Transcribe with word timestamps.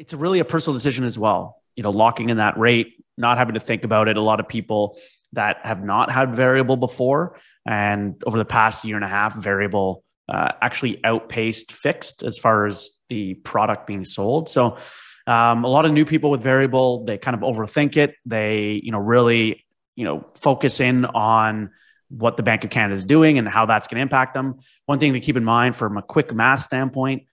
it's 0.00 0.14
really 0.14 0.38
a 0.38 0.46
personal 0.46 0.72
decision 0.72 1.04
as 1.04 1.18
well. 1.18 1.62
You 1.76 1.82
know, 1.82 1.90
locking 1.90 2.30
in 2.30 2.38
that 2.38 2.58
rate, 2.58 3.04
not 3.18 3.36
having 3.36 3.54
to 3.54 3.60
think 3.60 3.84
about 3.84 4.08
it. 4.08 4.16
A 4.16 4.22
lot 4.22 4.40
of 4.40 4.48
people 4.48 4.98
that 5.34 5.58
have 5.62 5.84
not 5.84 6.10
had 6.10 6.34
variable 6.34 6.78
before, 6.78 7.38
and 7.66 8.20
over 8.26 8.38
the 8.38 8.46
past 8.46 8.82
year 8.84 8.96
and 8.96 9.04
a 9.04 9.08
half, 9.08 9.36
variable 9.36 10.02
uh, 10.26 10.52
actually 10.62 11.04
outpaced 11.04 11.72
fixed 11.72 12.22
as 12.22 12.38
far 12.38 12.66
as 12.66 12.92
the 13.10 13.34
product 13.34 13.86
being 13.86 14.04
sold. 14.04 14.48
So, 14.48 14.78
um, 15.26 15.64
a 15.64 15.68
lot 15.68 15.84
of 15.84 15.92
new 15.92 16.06
people 16.06 16.30
with 16.30 16.42
variable, 16.42 17.04
they 17.04 17.18
kind 17.18 17.34
of 17.34 17.42
overthink 17.42 17.98
it. 17.98 18.14
They, 18.24 18.80
you 18.82 18.92
know, 18.92 18.98
really, 18.98 19.66
you 19.96 20.04
know, 20.04 20.24
focus 20.34 20.80
in 20.80 21.04
on 21.04 21.70
what 22.08 22.38
the 22.38 22.42
Bank 22.42 22.64
of 22.64 22.70
Canada 22.70 22.94
is 22.94 23.04
doing 23.04 23.38
and 23.38 23.46
how 23.46 23.66
that's 23.66 23.86
going 23.86 23.96
to 23.96 24.02
impact 24.02 24.32
them. 24.32 24.60
One 24.86 24.98
thing 24.98 25.12
to 25.12 25.20
keep 25.20 25.36
in 25.36 25.44
mind 25.44 25.76
from 25.76 25.98
a 25.98 26.02
quick 26.02 26.34
math 26.34 26.60
standpoint, 26.60 27.26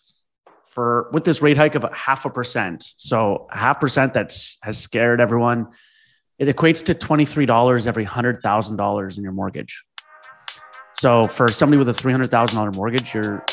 for 0.78 1.10
with 1.12 1.24
this 1.24 1.42
rate 1.42 1.58
hike 1.58 1.74
of 1.74 1.84
a 1.84 1.92
half 1.92 2.24
a 2.26 2.30
percent. 2.30 2.94
So 2.98 3.48
a 3.52 3.58
half 3.58 3.80
percent 3.80 4.14
that's 4.14 4.60
has 4.62 4.78
scared 4.78 5.20
everyone. 5.20 5.70
It 6.38 6.56
equates 6.56 6.86
to 6.86 6.94
$23 6.94 7.88
every 7.88 8.06
$100,000 8.06 9.18
in 9.18 9.24
your 9.24 9.32
mortgage. 9.32 9.84
So 10.94 11.24
for 11.24 11.48
somebody 11.48 11.80
with 11.80 11.90
a 11.90 12.00
$300,000 12.00 12.76
mortgage, 12.76 13.12
your 13.12 13.44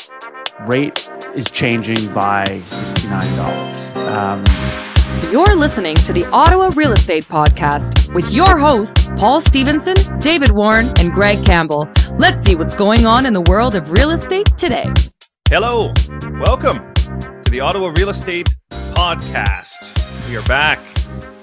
rate 0.67 1.09
is 1.33 1.49
changing 1.49 2.13
by 2.13 2.45
$69. 2.45 3.95
Um, 4.05 5.31
You're 5.31 5.55
listening 5.55 5.95
to 5.95 6.13
the 6.13 6.27
Ottawa 6.31 6.69
Real 6.75 6.91
Estate 6.91 7.25
Podcast 7.25 8.13
with 8.13 8.31
your 8.35 8.59
hosts, 8.59 9.09
Paul 9.17 9.41
Stevenson, 9.41 9.95
David 10.19 10.51
Warren, 10.51 10.85
and 10.99 11.11
Greg 11.11 11.43
Campbell. 11.43 11.89
Let's 12.19 12.43
see 12.43 12.53
what's 12.53 12.75
going 12.75 13.07
on 13.07 13.25
in 13.25 13.33
the 13.33 13.41
world 13.49 13.73
of 13.73 13.91
real 13.91 14.11
estate 14.11 14.45
today. 14.59 14.93
Hello, 15.49 15.91
welcome 16.39 16.93
to 16.93 17.04
the 17.55 17.61
Ottawa 17.61 17.93
Real 17.95 18.09
Estate 18.09 18.53
Podcast. 18.69 20.27
We 20.27 20.35
are 20.35 20.41
back. 20.41 20.77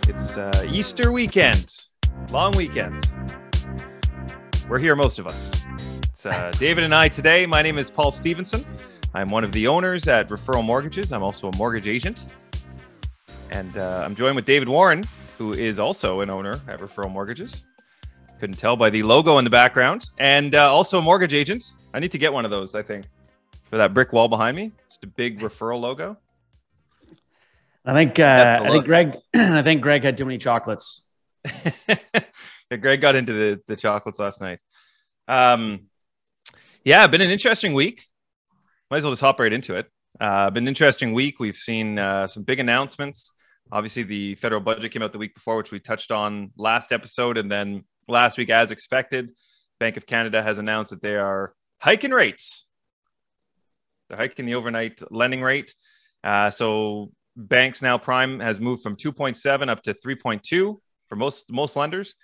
It's 0.07 0.37
uh, 0.37 0.67
Easter 0.69 1.11
weekend, 1.11 1.75
long 2.31 2.53
weekend. 2.55 3.11
We're 4.69 4.79
here, 4.79 4.95
most 4.95 5.19
of 5.19 5.27
us. 5.27 5.65
It's 6.11 6.27
uh, 6.27 6.53
David 6.59 6.85
and 6.85 6.95
I 6.95 7.09
today. 7.09 7.47
My 7.47 7.63
name 7.63 7.79
is 7.79 7.91
Paul 7.91 8.11
Stevenson. 8.11 8.63
I'm 9.15 9.29
one 9.29 9.43
of 9.43 9.53
the 9.53 9.67
owners 9.67 10.07
at 10.07 10.29
Referral 10.29 10.63
Mortgages. 10.63 11.13
I'm 11.13 11.23
also 11.23 11.49
a 11.49 11.57
mortgage 11.57 11.89
agent. 11.89 12.37
And 13.51 13.79
uh, 13.79 14.03
I'm 14.05 14.15
joined 14.15 14.37
with 14.37 14.45
David 14.45 14.69
Warren, 14.69 15.05
who 15.39 15.55
is 15.55 15.79
also 15.79 16.21
an 16.21 16.29
owner 16.29 16.61
at 16.69 16.81
Referral 16.81 17.11
Mortgages. 17.11 17.65
Couldn't 18.39 18.59
tell 18.59 18.77
by 18.77 18.91
the 18.91 19.03
logo 19.03 19.39
in 19.39 19.45
the 19.45 19.51
background. 19.51 20.11
And 20.19 20.55
uh, 20.55 20.71
also 20.71 20.99
a 20.99 21.03
mortgage 21.03 21.33
agent. 21.33 21.65
I 21.95 22.01
need 22.01 22.11
to 22.11 22.19
get 22.19 22.35
one 22.35 22.45
of 22.45 22.51
those, 22.51 22.75
I 22.75 22.83
think, 22.83 23.07
for 23.71 23.79
that 23.79 23.95
brick 23.95 24.13
wall 24.13 24.29
behind 24.29 24.59
me. 24.59 24.73
A 25.03 25.07
big 25.07 25.41
referral 25.41 25.81
logo. 25.81 26.17
I 27.85 27.95
think 27.95 28.19
uh, 28.21 28.61
I 28.63 28.71
think 28.71 28.85
Greg 28.85 29.17
I 29.35 29.63
think 29.63 29.83
Greg 29.83 30.05
had 30.05 30.17
too 30.17 30.25
many 30.25 30.39
chocolates. 30.39 31.05
yeah, 31.89 32.77
Greg 32.81 33.01
got 33.01 33.17
into 33.17 33.33
the, 33.33 33.61
the 33.67 33.77
chocolates 33.77 34.21
last 34.21 34.41
night. 34.41 34.61
Um, 35.27 35.89
yeah, 36.85 37.07
been 37.09 37.21
an 37.21 37.31
interesting 37.31 37.75
week. 37.75 38.05
Might 38.91 38.99
as 38.99 39.05
well 39.05 39.13
just 39.13 39.23
hop 39.23 39.41
right 39.41 39.53
into 39.53 39.75
it. 39.75 39.91
Uh, 40.21 40.51
been 40.51 40.65
an 40.65 40.69
interesting 40.69 41.13
week. 41.13 41.41
We've 41.41 41.57
seen 41.57 41.99
uh, 41.99 42.27
some 42.27 42.45
big 42.45 42.61
announcements. 42.61 43.33
Obviously, 43.73 44.03
the 44.03 44.35
federal 44.37 44.61
budget 44.61 44.93
came 44.93 45.03
out 45.03 45.13
the 45.13 45.19
week 45.19 45.35
before, 45.35 45.57
which 45.57 45.73
we 45.73 45.81
touched 45.81 46.13
on 46.13 46.51
last 46.57 46.93
episode, 46.93 47.39
and 47.39 47.51
then 47.51 47.85
last 48.07 48.37
week, 48.37 48.51
as 48.51 48.71
expected, 48.71 49.33
Bank 49.81 49.97
of 49.97 50.07
Canada 50.07 50.43
has 50.43 50.59
announced 50.59 50.91
that 50.91 51.03
they 51.03 51.17
are 51.17 51.55
hiking 51.81 52.11
rates. 52.11 52.67
They're 54.13 54.19
hiking 54.19 54.45
the 54.45 54.57
overnight 54.57 55.01
lending 55.11 55.41
rate. 55.41 55.75
Uh, 56.23 56.51
so 56.51 57.13
banks 57.35 57.81
now 57.81 57.97
prime 57.97 58.41
has 58.41 58.61
moved 58.61 58.83
from 58.83 58.95
2.7 58.95 59.71
up 59.71 59.83
to 59.85 59.95
3.2 59.95 60.77
for 61.09 61.17
most 61.17 61.47
most 61.51 61.77
lenders. 61.77 62.15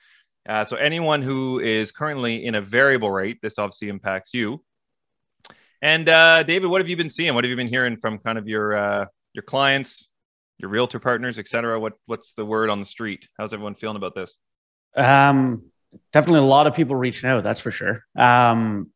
Uh, 0.46 0.64
so 0.64 0.76
anyone 0.76 1.22
who 1.22 1.60
is 1.60 1.90
currently 1.90 2.44
in 2.44 2.54
a 2.54 2.60
variable 2.60 3.10
rate, 3.10 3.38
this 3.40 3.58
obviously 3.58 3.88
impacts 3.88 4.34
you. 4.34 4.62
And 5.80 6.10
uh, 6.10 6.42
David, 6.42 6.68
what 6.68 6.82
have 6.82 6.90
you 6.90 6.96
been 6.96 7.08
seeing? 7.08 7.34
What 7.34 7.44
have 7.44 7.50
you 7.50 7.56
been 7.56 7.66
hearing 7.66 7.96
from 7.96 8.18
kind 8.18 8.36
of 8.36 8.46
your 8.46 8.76
uh, 8.76 9.06
your 9.32 9.42
clients, 9.42 10.12
your 10.58 10.68
realtor 10.68 10.98
partners, 10.98 11.38
et 11.38 11.48
cetera? 11.48 11.80
What 11.80 11.94
what's 12.04 12.34
the 12.34 12.44
word 12.44 12.68
on 12.68 12.80
the 12.80 12.86
street? 12.86 13.30
How's 13.38 13.54
everyone 13.54 13.76
feeling 13.76 13.96
about 13.96 14.14
this? 14.14 14.36
Um, 14.94 15.70
definitely 16.12 16.40
a 16.40 16.50
lot 16.50 16.66
of 16.66 16.74
people 16.74 16.96
reaching 16.96 17.30
out. 17.30 17.44
That's 17.44 17.60
for 17.60 17.70
sure. 17.70 18.04
Um, 18.14 18.90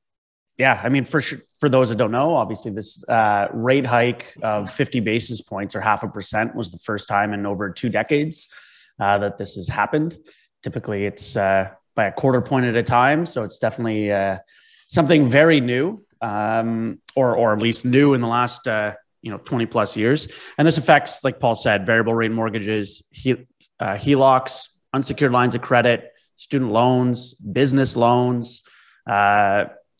yeah, 0.62 0.80
I 0.80 0.90
mean, 0.90 1.04
for 1.04 1.20
sure, 1.20 1.40
for 1.58 1.68
those 1.68 1.88
that 1.88 1.96
don't 1.96 2.12
know, 2.12 2.36
obviously 2.36 2.70
this 2.70 3.02
uh, 3.08 3.48
rate 3.52 3.84
hike 3.84 4.32
of 4.44 4.70
50 4.70 5.00
basis 5.00 5.40
points 5.40 5.74
or 5.74 5.80
half 5.80 6.04
a 6.04 6.08
percent 6.08 6.54
was 6.54 6.70
the 6.70 6.78
first 6.78 7.08
time 7.08 7.32
in 7.32 7.46
over 7.46 7.68
two 7.68 7.88
decades 7.88 8.46
uh, 9.00 9.18
that 9.18 9.38
this 9.38 9.56
has 9.56 9.66
happened. 9.66 10.16
Typically, 10.62 11.04
it's 11.04 11.36
uh, 11.36 11.70
by 11.96 12.04
a 12.06 12.12
quarter 12.12 12.40
point 12.40 12.64
at 12.64 12.76
a 12.76 12.82
time, 12.84 13.26
so 13.26 13.42
it's 13.42 13.58
definitely 13.58 14.12
uh, 14.12 14.38
something 14.86 15.26
very 15.26 15.60
new, 15.60 16.00
um, 16.20 17.00
or 17.16 17.36
or 17.36 17.52
at 17.52 17.60
least 17.60 17.84
new 17.84 18.14
in 18.14 18.20
the 18.20 18.28
last 18.28 18.68
uh, 18.68 18.94
you 19.20 19.32
know 19.32 19.38
20 19.38 19.66
plus 19.66 19.96
years. 19.96 20.28
And 20.58 20.64
this 20.64 20.78
affects, 20.78 21.24
like 21.24 21.40
Paul 21.40 21.56
said, 21.56 21.84
variable 21.84 22.14
rate 22.14 22.30
mortgages, 22.30 23.02
he, 23.10 23.32
uh, 23.80 23.96
HELOCs, 23.96 24.68
unsecured 24.94 25.32
lines 25.32 25.56
of 25.56 25.60
credit, 25.60 26.12
student 26.36 26.70
loans, 26.70 27.34
business 27.34 27.96
loans 27.96 28.62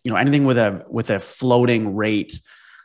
you 0.04 0.10
know 0.10 0.16
anything 0.16 0.44
with 0.44 0.58
a 0.58 0.84
with 0.88 1.10
a 1.10 1.20
floating 1.20 1.96
rate. 1.96 2.40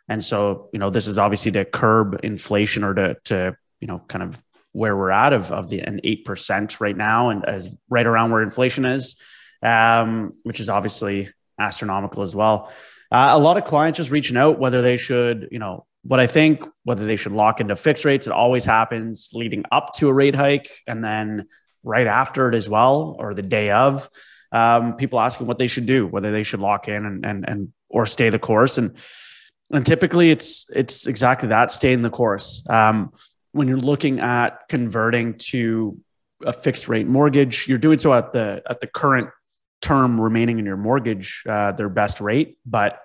And 0.10 0.24
so 0.24 0.70
you 0.72 0.80
know 0.80 0.90
this 0.90 1.08
is 1.08 1.18
obviously 1.18 1.52
to 1.54 1.66
curb 1.66 2.20
inflation 2.24 2.84
or 2.84 2.94
to 2.94 3.18
to 3.26 3.58
you 3.80 3.88
know 3.88 4.00
kind 4.08 4.24
of 4.24 4.42
where 4.72 4.96
we're 4.96 5.12
at 5.12 5.34
of, 5.34 5.52
of 5.52 5.70
the 5.70 5.80
an 5.80 6.00
8% 6.04 6.80
right 6.80 6.96
now 6.96 7.30
and 7.30 7.44
as 7.46 7.68
right 7.90 8.06
around 8.06 8.30
where 8.30 8.44
inflation 8.44 8.86
is 8.86 9.16
um, 9.64 10.34
which 10.44 10.60
is 10.60 10.70
obviously 10.70 11.30
astronomical 11.60 12.24
as 12.24 12.36
well. 12.36 12.72
Uh, 13.12 13.30
a 13.32 13.40
lot 13.40 13.58
of 13.58 13.66
clients 13.66 13.98
just 13.98 14.12
reaching 14.12 14.38
out 14.38 14.60
whether 14.60 14.82
they 14.82 14.98
should 14.98 15.48
you 15.52 15.60
know 15.60 15.86
what 16.04 16.20
i 16.20 16.28
think 16.28 16.66
whether 16.84 17.06
they 17.06 17.16
should 17.16 17.32
lock 17.32 17.60
into 17.60 17.76
fixed 17.76 18.06
rates. 18.06 18.28
It 18.28 18.34
always 18.34 18.66
happens 18.66 19.30
leading 19.34 19.64
up 19.72 19.94
to 19.96 20.10
a 20.10 20.14
rate 20.14 20.36
hike 20.36 20.70
and 20.86 21.04
then 21.04 21.48
right 21.84 22.08
after 22.08 22.50
it 22.50 22.56
as 22.56 22.70
well 22.70 23.16
or 23.18 23.34
the 23.34 23.42
day 23.42 23.72
of 23.72 24.10
um, 24.52 24.96
people 24.96 25.20
asking 25.20 25.48
what 25.48 25.58
they 25.58 25.68
should 25.68 25.86
do, 25.86 26.08
whether 26.08 26.32
they 26.32 26.44
should 26.44 26.60
lock 26.60 26.88
in 26.88 27.06
and 27.06 27.26
and 27.26 27.48
and 27.48 27.74
or 27.90 28.06
stay 28.06 28.30
the 28.30 28.40
course. 28.40 28.78
And 28.78 28.98
and 29.72 29.86
typically 29.86 30.32
it's 30.32 30.66
it's 30.74 31.08
exactly 31.08 31.50
that, 31.50 31.72
stay 31.72 31.94
in 31.94 32.02
the 32.02 32.10
course. 32.10 32.64
Um, 32.70 33.12
when 33.52 33.68
you're 33.68 33.78
looking 33.78 34.20
at 34.20 34.68
converting 34.70 35.36
to 35.36 36.00
a 36.46 36.54
fixed 36.54 36.88
rate 36.88 37.08
mortgage, 37.08 37.68
you're 37.68 37.78
doing 37.78 38.00
so 38.00 38.14
at 38.14 38.34
the 38.34 38.62
at 38.70 38.80
the 38.82 38.88
current 38.88 39.30
term 39.82 40.20
remaining 40.20 40.60
in 40.60 40.66
your 40.66 40.78
mortgage, 40.78 41.44
uh, 41.48 41.72
their 41.72 41.90
best 41.90 42.22
rate. 42.22 42.58
But 42.66 43.00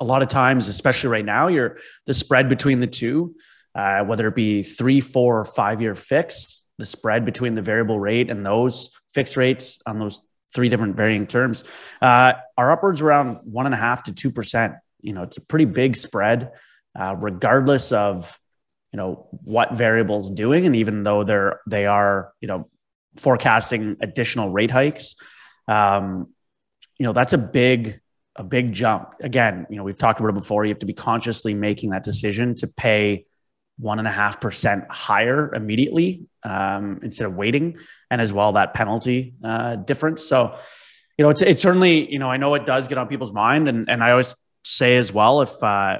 a 0.00 0.04
lot 0.04 0.22
of 0.22 0.28
times, 0.28 0.68
especially 0.68 1.10
right 1.10 1.24
now, 1.24 1.48
you're 1.48 1.78
the 2.06 2.14
spread 2.14 2.48
between 2.48 2.80
the 2.80 2.86
two, 2.86 3.34
uh, 3.74 4.04
whether 4.04 4.26
it 4.28 4.34
be 4.34 4.62
three, 4.62 5.00
four, 5.00 5.40
or 5.40 5.44
five 5.44 5.80
year 5.80 5.94
fixed, 5.94 6.66
the 6.78 6.86
spread 6.86 7.24
between 7.24 7.54
the 7.54 7.62
variable 7.62 8.00
rate 8.00 8.30
and 8.30 8.44
those 8.44 8.90
fixed 9.14 9.36
rates 9.36 9.80
on 9.86 9.98
those 9.98 10.22
three 10.54 10.68
different 10.68 10.96
varying 10.96 11.26
terms 11.26 11.64
uh, 12.00 12.34
are 12.56 12.70
upwards 12.70 13.00
around 13.00 13.38
one 13.44 13.66
and 13.66 13.74
a 13.74 13.78
half 13.78 14.04
to 14.04 14.12
two 14.12 14.30
percent. 14.30 14.74
You 15.00 15.12
know, 15.12 15.22
it's 15.22 15.36
a 15.36 15.40
pretty 15.40 15.66
big 15.66 15.96
spread, 15.96 16.52
uh, 16.98 17.14
regardless 17.18 17.92
of 17.92 18.38
you 18.92 18.96
know 18.96 19.26
what 19.30 19.72
variables 19.72 20.30
doing, 20.30 20.66
and 20.66 20.76
even 20.76 21.02
though 21.02 21.24
they're 21.24 21.60
they 21.66 21.86
are 21.86 22.32
you 22.40 22.48
know 22.48 22.68
forecasting 23.16 23.96
additional 24.00 24.50
rate 24.50 24.70
hikes, 24.70 25.16
um, 25.68 26.28
you 26.98 27.06
know 27.06 27.12
that's 27.12 27.32
a 27.32 27.38
big 27.38 28.00
a 28.36 28.44
big 28.44 28.72
jump. 28.72 29.14
Again, 29.20 29.66
you 29.68 29.76
know 29.76 29.82
we've 29.82 29.98
talked 29.98 30.20
about 30.20 30.30
it 30.30 30.36
before. 30.36 30.64
You 30.64 30.70
have 30.70 30.78
to 30.78 30.86
be 30.86 30.94
consciously 30.94 31.54
making 31.54 31.90
that 31.90 32.04
decision 32.04 32.54
to 32.56 32.66
pay 32.66 33.26
one 33.78 33.98
and 33.98 34.06
a 34.06 34.12
half 34.12 34.40
percent 34.40 34.84
higher 34.88 35.52
immediately 35.52 36.26
um, 36.44 37.00
instead 37.02 37.26
of 37.26 37.34
waiting, 37.34 37.78
and 38.10 38.20
as 38.20 38.32
well 38.32 38.52
that 38.52 38.74
penalty 38.74 39.34
uh, 39.42 39.76
difference. 39.76 40.24
So, 40.24 40.56
you 41.18 41.24
know, 41.24 41.30
it's 41.30 41.42
it's 41.42 41.62
certainly 41.62 42.10
you 42.10 42.18
know 42.18 42.30
I 42.30 42.36
know 42.36 42.54
it 42.54 42.66
does 42.66 42.88
get 42.88 42.98
on 42.98 43.08
people's 43.08 43.32
mind, 43.32 43.68
and 43.68 43.88
and 43.88 44.02
I 44.02 44.10
always 44.10 44.34
say 44.64 44.96
as 44.96 45.12
well 45.12 45.42
if 45.42 45.62
uh, 45.62 45.98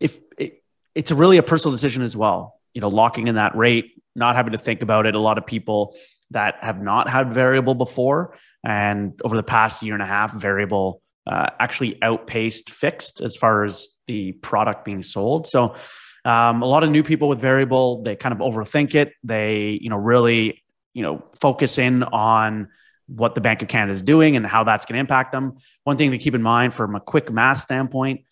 if 0.00 0.18
it, 0.38 0.62
it's 0.94 1.10
really 1.10 1.38
a 1.38 1.42
personal 1.42 1.72
decision 1.72 2.02
as 2.02 2.16
well. 2.16 2.60
You 2.74 2.80
know, 2.80 2.88
locking 2.88 3.28
in 3.28 3.36
that 3.36 3.56
rate, 3.56 4.02
not 4.14 4.36
having 4.36 4.52
to 4.52 4.58
think 4.58 4.82
about 4.82 5.06
it. 5.06 5.14
A 5.14 5.20
lot 5.20 5.38
of 5.38 5.46
people 5.46 5.96
that 6.30 6.56
have 6.60 6.80
not 6.80 7.08
had 7.08 7.32
variable 7.32 7.74
before, 7.74 8.36
and 8.64 9.18
over 9.24 9.36
the 9.36 9.42
past 9.42 9.82
year 9.82 9.94
and 9.94 10.02
a 10.02 10.06
half, 10.06 10.32
variable 10.32 11.02
uh, 11.26 11.50
actually 11.58 12.02
outpaced 12.02 12.70
fixed 12.70 13.20
as 13.20 13.36
far 13.36 13.64
as 13.64 13.90
the 14.06 14.32
product 14.32 14.84
being 14.84 15.02
sold. 15.02 15.46
So 15.46 15.76
um, 16.24 16.62
a 16.62 16.66
lot 16.66 16.82
of 16.84 16.90
new 16.90 17.02
people 17.02 17.28
with 17.28 17.40
variable, 17.40 18.02
they 18.02 18.16
kind 18.16 18.32
of 18.32 18.40
overthink 18.40 18.94
it. 18.94 19.12
They, 19.22 19.78
you 19.80 19.90
know, 19.90 19.96
really, 19.96 20.62
you 20.94 21.02
know, 21.02 21.24
focus 21.40 21.78
in 21.78 22.02
on 22.02 22.68
what 23.06 23.34
the 23.34 23.40
Bank 23.40 23.62
of 23.62 23.68
Canada 23.68 23.92
is 23.92 24.02
doing 24.02 24.36
and 24.36 24.46
how 24.46 24.64
that's 24.64 24.84
going 24.84 24.94
to 24.94 25.00
impact 25.00 25.32
them. 25.32 25.56
One 25.84 25.96
thing 25.96 26.10
to 26.10 26.18
keep 26.18 26.34
in 26.34 26.42
mind 26.42 26.74
from 26.74 26.94
a 26.94 27.00
quick 27.00 27.32
math 27.32 27.58
standpoint, 27.58 28.24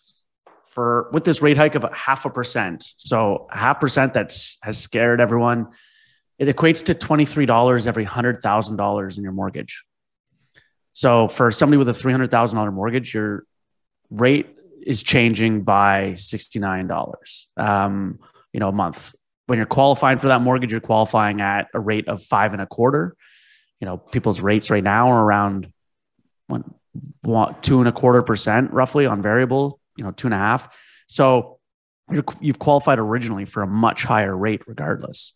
for 0.67 1.09
with 1.11 1.23
this 1.23 1.41
rate 1.41 1.57
hike 1.57 1.75
of 1.75 1.83
a 1.83 1.93
half 1.93 2.25
a 2.25 2.29
percent. 2.29 2.83
So 2.97 3.47
a 3.51 3.57
half 3.57 3.79
percent 3.79 4.13
that's 4.13 4.57
has 4.61 4.77
scared 4.77 5.19
everyone. 5.19 5.69
It 6.37 6.55
equates 6.55 6.85
to 6.85 6.93
$23 6.93 7.87
every 7.87 8.05
$100,000 8.05 9.17
in 9.17 9.23
your 9.23 9.31
mortgage. 9.31 9.83
So 10.91 11.27
for 11.27 11.49
somebody 11.49 11.77
with 11.77 11.89
a 11.89 11.93
$300,000 11.93 12.73
mortgage, 12.73 13.13
your 13.13 13.45
rate 14.11 14.56
is 14.87 15.03
changing 15.03 15.63
by 15.63 16.13
$69, 16.13 17.45
um, 17.57 18.19
you 18.53 18.61
know, 18.61 18.69
a 18.69 18.71
month. 18.71 19.13
When 19.45 19.57
you're 19.57 19.65
qualifying 19.65 20.17
for 20.17 20.27
that 20.27 20.41
mortgage, 20.41 20.71
you're 20.71 20.79
qualifying 20.79 21.41
at 21.41 21.67
a 21.73 21.79
rate 21.79 22.07
of 22.07 22.23
five 22.23 22.53
and 22.53 22.61
a 22.61 22.65
quarter. 22.65 23.15
You 23.81 23.85
know, 23.85 23.97
people's 23.97 24.39
rates 24.39 24.69
right 24.69 24.83
now 24.83 25.11
are 25.11 25.23
around 25.23 25.71
one, 26.47 26.73
one, 27.21 27.55
two 27.61 27.79
and 27.79 27.89
a 27.89 27.91
quarter 27.91 28.23
percent 28.23 28.71
roughly 28.71 29.05
on 29.05 29.21
variable, 29.21 29.79
you 29.97 30.05
know, 30.05 30.11
two 30.11 30.27
and 30.27 30.33
a 30.33 30.37
half. 30.37 30.73
So 31.07 31.59
you 32.09 32.23
have 32.45 32.59
qualified 32.59 32.97
originally 32.97 33.43
for 33.43 33.63
a 33.63 33.67
much 33.67 34.03
higher 34.03 34.35
rate 34.35 34.61
regardless. 34.67 35.33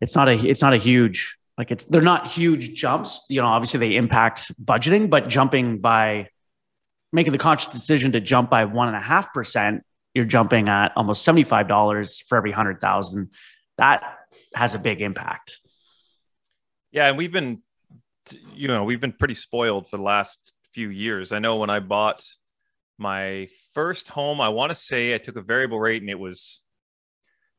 It's 0.00 0.14
not 0.14 0.28
a, 0.28 0.32
it's 0.32 0.62
not 0.62 0.72
a 0.72 0.78
huge, 0.78 1.36
like 1.58 1.70
it's, 1.70 1.84
they're 1.84 2.00
not 2.00 2.28
huge 2.28 2.72
jumps. 2.72 3.26
You 3.28 3.42
know, 3.42 3.46
obviously 3.46 3.80
they 3.80 3.96
impact 3.96 4.52
budgeting, 4.64 5.10
but 5.10 5.28
jumping 5.28 5.78
by 5.78 6.28
making 7.12 7.32
the 7.32 7.38
conscious 7.38 7.72
decision 7.72 8.12
to 8.12 8.20
jump 8.20 8.50
by 8.50 8.64
one 8.64 8.88
and 8.88 8.96
a 8.96 9.00
half 9.00 9.32
percent, 9.32 9.84
you're 10.14 10.24
jumping 10.24 10.68
at 10.68 10.92
almost 10.96 11.26
$75 11.26 12.24
for 12.26 12.36
every 12.36 12.50
hundred 12.50 12.80
thousand. 12.80 13.30
That 13.76 14.18
has 14.54 14.74
a 14.74 14.78
big 14.78 15.00
impact. 15.00 15.58
Yeah. 16.90 17.08
And 17.08 17.18
we've 17.18 17.32
been, 17.32 17.62
you 18.54 18.68
know, 18.68 18.84
we've 18.84 19.00
been 19.00 19.12
pretty 19.12 19.34
spoiled 19.34 19.88
for 19.88 19.96
the 19.96 20.02
last 20.02 20.52
few 20.72 20.88
years. 20.88 21.32
I 21.32 21.38
know 21.38 21.56
when 21.56 21.70
I 21.70 21.80
bought 21.80 22.24
my 22.98 23.48
first 23.74 24.08
home, 24.08 24.40
I 24.40 24.48
want 24.48 24.70
to 24.70 24.74
say 24.74 25.14
I 25.14 25.18
took 25.18 25.36
a 25.36 25.42
variable 25.42 25.78
rate 25.78 26.02
and 26.02 26.10
it 26.10 26.18
was 26.18 26.62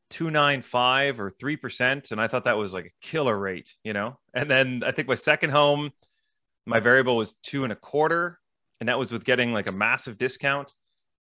295 0.10 1.20
or 1.20 1.32
3%. 1.32 2.12
And 2.12 2.20
I 2.20 2.28
thought 2.28 2.44
that 2.46 2.58
was 2.58 2.74
like 2.74 2.86
a 2.86 3.06
killer 3.06 3.38
rate, 3.38 3.76
you 3.84 3.94
know? 3.94 4.20
And 4.34 4.50
then 4.50 4.84
I 4.86 4.92
think 4.92 5.08
my 5.08 5.16
second 5.16 5.52
home, 5.52 5.92
my 6.66 6.80
variable 6.80 7.16
was 7.16 7.34
two 7.44 7.64
and 7.64 7.74
a 7.74 7.76
quarter. 7.76 8.39
And 8.80 8.90
that 8.90 8.98
was 8.98 9.12
with 9.12 9.26
getting 9.26 9.54
like 9.54 9.70
a 9.70 9.74
massive 9.74 10.18
discount. 10.18 10.74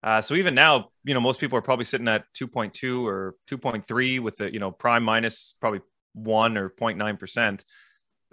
Uh, 0.04 0.22
so 0.22 0.36
even 0.36 0.54
now, 0.54 0.90
you 1.04 1.13
know, 1.13 1.19
most 1.19 1.40
people 1.40 1.57
are 1.57 1.63
probably 1.63 1.86
sitting 1.86 2.07
at 2.07 2.25
2.2 2.40 3.04
or 3.06 3.36
2.3 3.50 4.19
with 4.19 4.38
the, 4.38 4.54
you 4.54 4.60
know, 4.60 4.72
prime 4.72 5.04
minus 5.04 5.56
probably 5.60 5.81
one 6.13 6.57
or 6.57 6.69
0.9%. 6.69 7.63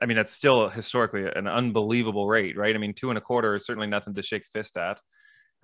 I 0.00 0.06
mean, 0.06 0.16
that's 0.16 0.32
still 0.32 0.68
historically 0.68 1.24
an 1.24 1.46
unbelievable 1.46 2.28
rate, 2.28 2.56
right? 2.56 2.74
I 2.74 2.78
mean, 2.78 2.92
two 2.92 3.10
and 3.10 3.18
a 3.18 3.20
quarter 3.20 3.54
is 3.54 3.64
certainly 3.64 3.86
nothing 3.86 4.14
to 4.14 4.22
shake 4.22 4.42
a 4.42 4.48
fist 4.48 4.76
at. 4.76 5.00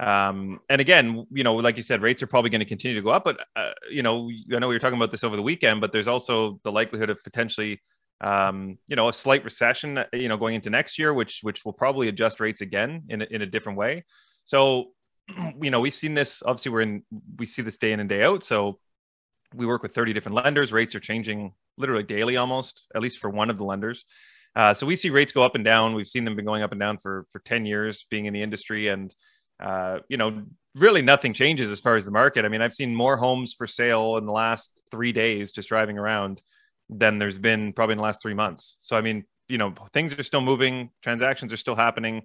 Um, 0.00 0.60
and 0.68 0.80
again, 0.80 1.26
you 1.32 1.42
know, 1.42 1.56
like 1.56 1.76
you 1.76 1.82
said, 1.82 2.02
rates 2.02 2.22
are 2.22 2.28
probably 2.28 2.50
going 2.50 2.60
to 2.60 2.66
continue 2.66 2.96
to 2.96 3.02
go 3.02 3.10
up. 3.10 3.24
But 3.24 3.40
uh, 3.56 3.72
you 3.90 4.02
know, 4.02 4.30
I 4.54 4.58
know 4.58 4.68
we 4.68 4.74
were 4.74 4.78
talking 4.78 4.96
about 4.96 5.10
this 5.10 5.24
over 5.24 5.36
the 5.36 5.42
weekend, 5.42 5.80
but 5.80 5.92
there's 5.92 6.08
also 6.08 6.60
the 6.62 6.70
likelihood 6.70 7.10
of 7.10 7.22
potentially, 7.24 7.80
um, 8.20 8.78
you 8.86 8.96
know, 8.96 9.08
a 9.08 9.12
slight 9.12 9.44
recession, 9.44 10.04
you 10.12 10.28
know, 10.28 10.36
going 10.36 10.54
into 10.54 10.70
next 10.70 10.98
year, 10.98 11.14
which 11.14 11.40
which 11.42 11.64
will 11.64 11.72
probably 11.72 12.08
adjust 12.08 12.40
rates 12.40 12.60
again 12.60 13.04
in 13.08 13.22
a, 13.22 13.26
in 13.30 13.42
a 13.42 13.46
different 13.46 13.78
way. 13.78 14.04
So, 14.44 14.92
you 15.60 15.70
know, 15.70 15.80
we've 15.80 15.94
seen 15.94 16.14
this. 16.14 16.42
Obviously, 16.44 16.72
we're 16.72 16.82
in 16.82 17.02
we 17.36 17.46
see 17.46 17.62
this 17.62 17.76
day 17.76 17.92
in 17.92 18.00
and 18.00 18.08
day 18.08 18.24
out. 18.24 18.42
So 18.42 18.78
we 19.54 19.66
work 19.66 19.82
with 19.82 19.94
30 19.94 20.12
different 20.12 20.36
lenders. 20.36 20.72
Rates 20.72 20.94
are 20.94 21.00
changing 21.00 21.52
literally 21.76 22.02
daily, 22.02 22.36
almost 22.36 22.82
at 22.94 23.00
least 23.00 23.18
for 23.18 23.30
one 23.30 23.50
of 23.50 23.58
the 23.58 23.64
lenders. 23.64 24.04
Uh, 24.54 24.74
so 24.74 24.86
we 24.86 24.96
see 24.96 25.10
rates 25.10 25.32
go 25.32 25.42
up 25.42 25.54
and 25.54 25.64
down. 25.64 25.94
We've 25.94 26.08
seen 26.08 26.24
them 26.24 26.34
been 26.34 26.44
going 26.44 26.62
up 26.62 26.72
and 26.72 26.80
down 26.80 26.98
for 26.98 27.26
for 27.30 27.38
10 27.40 27.66
years 27.66 28.06
being 28.10 28.26
in 28.26 28.34
the 28.34 28.42
industry 28.42 28.88
and 28.88 29.14
uh, 29.60 29.98
you 30.08 30.16
know, 30.16 30.44
really 30.74 31.02
nothing 31.02 31.32
changes 31.32 31.70
as 31.70 31.80
far 31.80 31.96
as 31.96 32.04
the 32.04 32.10
market. 32.10 32.44
I 32.44 32.48
mean, 32.48 32.62
I've 32.62 32.74
seen 32.74 32.94
more 32.94 33.16
homes 33.16 33.54
for 33.54 33.66
sale 33.66 34.16
in 34.16 34.26
the 34.26 34.32
last 34.32 34.82
three 34.90 35.12
days 35.12 35.52
just 35.52 35.68
driving 35.68 35.98
around 35.98 36.40
than 36.90 37.18
there's 37.18 37.38
been 37.38 37.72
probably 37.72 37.92
in 37.92 37.98
the 37.98 38.04
last 38.04 38.22
three 38.22 38.34
months. 38.34 38.76
So, 38.80 38.96
I 38.96 39.00
mean, 39.00 39.24
you 39.48 39.58
know, 39.58 39.74
things 39.92 40.18
are 40.18 40.22
still 40.22 40.40
moving, 40.40 40.90
transactions 41.02 41.52
are 41.52 41.56
still 41.56 41.74
happening. 41.74 42.22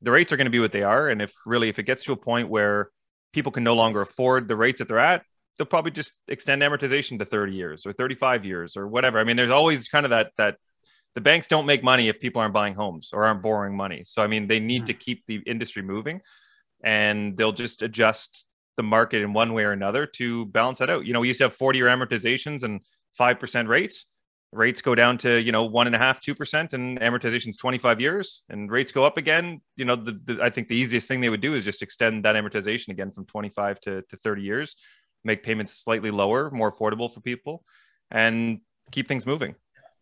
The 0.00 0.10
rates 0.10 0.32
are 0.32 0.36
going 0.36 0.46
to 0.46 0.50
be 0.50 0.60
what 0.60 0.72
they 0.72 0.82
are. 0.82 1.08
And 1.08 1.22
if 1.22 1.34
really, 1.46 1.68
if 1.68 1.78
it 1.78 1.84
gets 1.84 2.02
to 2.04 2.12
a 2.12 2.16
point 2.16 2.48
where 2.48 2.90
people 3.32 3.52
can 3.52 3.64
no 3.64 3.74
longer 3.74 4.00
afford 4.00 4.48
the 4.48 4.56
rates 4.56 4.78
that 4.78 4.88
they're 4.88 4.98
at, 4.98 5.22
they'll 5.56 5.66
probably 5.66 5.90
just 5.90 6.14
extend 6.28 6.62
amortization 6.62 7.18
to 7.18 7.24
30 7.24 7.52
years 7.52 7.86
or 7.86 7.92
35 7.92 8.44
years 8.44 8.76
or 8.76 8.88
whatever. 8.88 9.18
I 9.18 9.24
mean, 9.24 9.36
there's 9.36 9.50
always 9.50 9.88
kind 9.88 10.06
of 10.06 10.10
that, 10.10 10.32
that, 10.36 10.56
the 11.14 11.20
banks 11.20 11.46
don't 11.46 11.66
make 11.66 11.84
money 11.84 12.08
if 12.08 12.20
people 12.20 12.40
aren't 12.40 12.54
buying 12.54 12.74
homes 12.74 13.10
or 13.12 13.24
aren't 13.24 13.42
borrowing 13.42 13.76
money. 13.76 14.02
So, 14.06 14.22
I 14.22 14.26
mean, 14.28 14.46
they 14.46 14.60
need 14.60 14.86
to 14.86 14.94
hmm. 14.94 14.98
keep 14.98 15.26
the 15.26 15.42
industry 15.46 15.82
moving 15.82 16.22
and 16.82 17.36
they'll 17.36 17.52
just 17.52 17.82
adjust 17.82 18.46
the 18.76 18.82
market 18.82 19.22
in 19.22 19.32
one 19.32 19.52
way 19.52 19.64
or 19.64 19.72
another 19.72 20.06
to 20.06 20.46
balance 20.46 20.78
that 20.78 20.90
out. 20.90 21.04
You 21.04 21.12
know, 21.12 21.20
we 21.20 21.28
used 21.28 21.38
to 21.38 21.44
have 21.44 21.54
40 21.54 21.78
year 21.78 21.88
amortizations 21.88 22.64
and 22.64 22.80
5% 23.18 23.68
rates. 23.68 24.06
Rates 24.52 24.82
go 24.82 24.94
down 24.94 25.16
to, 25.18 25.40
you 25.40 25.50
know, 25.50 25.64
one 25.64 25.86
and 25.86 25.96
a 25.96 25.98
half, 25.98 26.20
2%, 26.20 26.74
and 26.74 27.00
amortization 27.00 27.48
is 27.48 27.56
25 27.56 28.00
years 28.00 28.44
and 28.50 28.70
rates 28.70 28.92
go 28.92 29.04
up 29.04 29.16
again. 29.16 29.62
You 29.76 29.86
know, 29.86 29.96
the, 29.96 30.20
the, 30.24 30.42
I 30.42 30.50
think 30.50 30.68
the 30.68 30.76
easiest 30.76 31.08
thing 31.08 31.22
they 31.22 31.30
would 31.30 31.40
do 31.40 31.54
is 31.54 31.64
just 31.64 31.82
extend 31.82 32.24
that 32.26 32.36
amortization 32.36 32.88
again 32.88 33.12
from 33.12 33.24
25 33.24 33.80
to, 33.80 34.02
to 34.02 34.16
30 34.18 34.42
years, 34.42 34.76
make 35.24 35.42
payments 35.42 35.82
slightly 35.82 36.10
lower, 36.10 36.50
more 36.50 36.70
affordable 36.70 37.12
for 37.12 37.20
people, 37.20 37.64
and 38.10 38.60
keep 38.90 39.08
things 39.08 39.26
moving. 39.26 39.54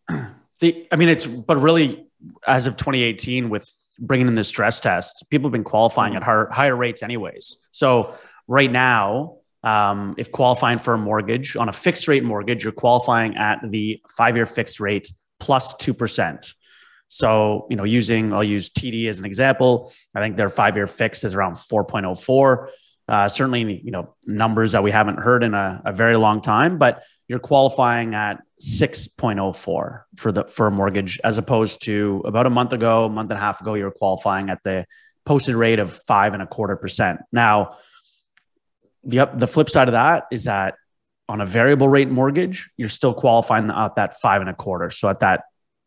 The, 0.61 0.87
I 0.91 0.95
mean, 0.95 1.09
it's, 1.09 1.25
but 1.25 1.59
really, 1.59 2.05
as 2.45 2.67
of 2.67 2.77
2018, 2.77 3.49
with 3.49 3.67
bringing 3.97 4.27
in 4.27 4.35
the 4.35 4.43
stress 4.43 4.79
test, 4.79 5.25
people 5.31 5.47
have 5.47 5.53
been 5.53 5.63
qualifying 5.63 6.13
mm-hmm. 6.13 6.17
at 6.17 6.23
higher, 6.23 6.49
higher 6.51 6.75
rates 6.75 7.01
anyways. 7.01 7.57
So 7.71 8.13
right 8.47 8.71
now, 8.71 9.37
um, 9.63 10.15
if 10.17 10.31
qualifying 10.31 10.79
for 10.79 10.93
a 10.93 10.97
mortgage 10.97 11.55
on 11.55 11.69
a 11.69 11.73
fixed 11.73 12.07
rate 12.07 12.23
mortgage, 12.23 12.63
you're 12.63 12.73
qualifying 12.73 13.35
at 13.37 13.59
the 13.69 14.01
five 14.09 14.35
year 14.35 14.45
fixed 14.45 14.79
rate 14.79 15.11
plus 15.39 15.75
2%. 15.75 16.53
So, 17.09 17.67
you 17.69 17.75
know, 17.75 17.83
using, 17.83 18.33
I'll 18.33 18.43
use 18.43 18.69
TD 18.69 19.09
as 19.09 19.19
an 19.19 19.25
example. 19.25 19.91
I 20.15 20.21
think 20.21 20.37
their 20.37 20.49
five 20.49 20.75
year 20.75 20.87
fixed 20.87 21.23
is 21.23 21.35
around 21.35 21.55
4.04. 21.55 22.69
Uh, 23.07 23.27
certainly, 23.27 23.81
you 23.83 23.91
know, 23.91 24.15
numbers 24.25 24.71
that 24.71 24.83
we 24.83 24.91
haven't 24.91 25.19
heard 25.19 25.43
in 25.43 25.53
a, 25.53 25.81
a 25.85 25.91
very 25.91 26.15
long 26.15 26.41
time, 26.41 26.77
but 26.77 27.03
you're 27.27 27.39
qualifying 27.39 28.15
at 28.15 28.41
6.04 28.61 29.53
for 29.53 30.31
the 30.31 30.43
for 30.45 30.67
a 30.67 30.71
mortgage 30.71 31.19
as 31.23 31.37
opposed 31.37 31.83
to 31.83 32.21
about 32.25 32.45
a 32.45 32.49
month 32.49 32.73
ago, 32.73 33.05
a 33.05 33.09
month 33.09 33.31
and 33.31 33.37
a 33.37 33.41
half 33.41 33.59
ago, 33.59 33.73
you 33.73 33.83
were 33.83 33.91
qualifying 33.91 34.49
at 34.49 34.63
the 34.63 34.85
posted 35.25 35.55
rate 35.55 35.79
of 35.79 35.91
five 35.91 36.33
and 36.33 36.41
a 36.41 36.47
quarter 36.47 36.77
percent. 36.77 37.19
Now, 37.31 37.77
the 39.03 39.29
the 39.33 39.47
flip 39.47 39.69
side 39.69 39.87
of 39.87 39.93
that 39.93 40.25
is 40.31 40.45
that 40.45 40.75
on 41.27 41.41
a 41.41 41.45
variable 41.45 41.87
rate 41.87 42.09
mortgage, 42.09 42.69
you're 42.77 42.89
still 42.89 43.13
qualifying 43.13 43.69
at 43.69 43.95
that 43.95 44.19
five 44.19 44.41
and 44.41 44.49
a 44.49 44.53
quarter. 44.53 44.89
So 44.89 45.07
at 45.09 45.21
that 45.21 45.43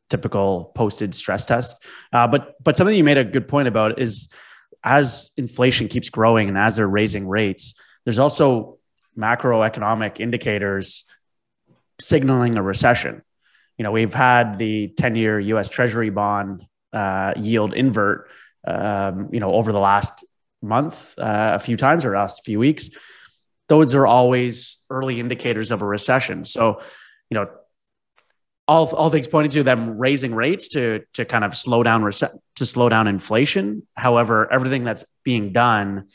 typical 0.08 0.72
posted 0.74 1.14
stress 1.14 1.44
test. 1.44 1.82
Uh, 2.12 2.26
but 2.26 2.54
but 2.62 2.76
something 2.76 2.96
you 2.96 3.04
made 3.04 3.18
a 3.18 3.24
good 3.24 3.48
point 3.48 3.68
about 3.68 4.00
is 4.00 4.28
as 4.82 5.30
inflation 5.36 5.88
keeps 5.88 6.10
growing 6.10 6.48
and 6.48 6.58
as 6.58 6.76
they're 6.76 6.88
raising 6.88 7.26
rates, 7.26 7.74
there's 8.04 8.18
also 8.18 8.78
macroeconomic 9.18 10.20
indicators 10.20 11.04
signaling 12.00 12.56
a 12.56 12.62
recession. 12.62 13.22
You 13.78 13.82
know, 13.82 13.92
we've 13.92 14.14
had 14.14 14.58
the 14.58 14.88
10 14.88 15.16
year 15.16 15.40
US 15.40 15.68
Treasury 15.68 16.10
bond 16.10 16.66
uh, 16.92 17.32
yield 17.36 17.74
invert, 17.74 18.30
um, 18.66 19.30
you 19.32 19.40
know, 19.40 19.50
over 19.52 19.72
the 19.72 19.80
last 19.80 20.24
month, 20.64 21.14
uh, 21.18 21.52
a 21.54 21.58
few 21.58 21.76
times 21.76 22.04
or 22.04 22.14
last 22.14 22.44
few 22.44 22.58
weeks. 22.58 22.90
Those 23.68 23.94
are 23.94 24.06
always 24.06 24.78
early 24.90 25.20
indicators 25.20 25.70
of 25.70 25.82
a 25.82 25.86
recession. 25.86 26.44
So, 26.44 26.80
you 27.30 27.36
know, 27.36 27.48
all, 28.66 28.88
all 28.94 29.10
things 29.10 29.28
pointing 29.28 29.50
to 29.52 29.62
them 29.62 29.98
raising 29.98 30.34
rates 30.34 30.68
to 30.68 31.02
to 31.14 31.24
kind 31.24 31.44
of 31.44 31.56
slow 31.56 31.82
down 31.82 32.10
to 32.10 32.66
slow 32.66 32.88
down 32.88 33.06
inflation. 33.06 33.86
However, 33.94 34.50
everything 34.50 34.84
that's 34.84 35.04
being 35.22 35.52
done 35.52 36.08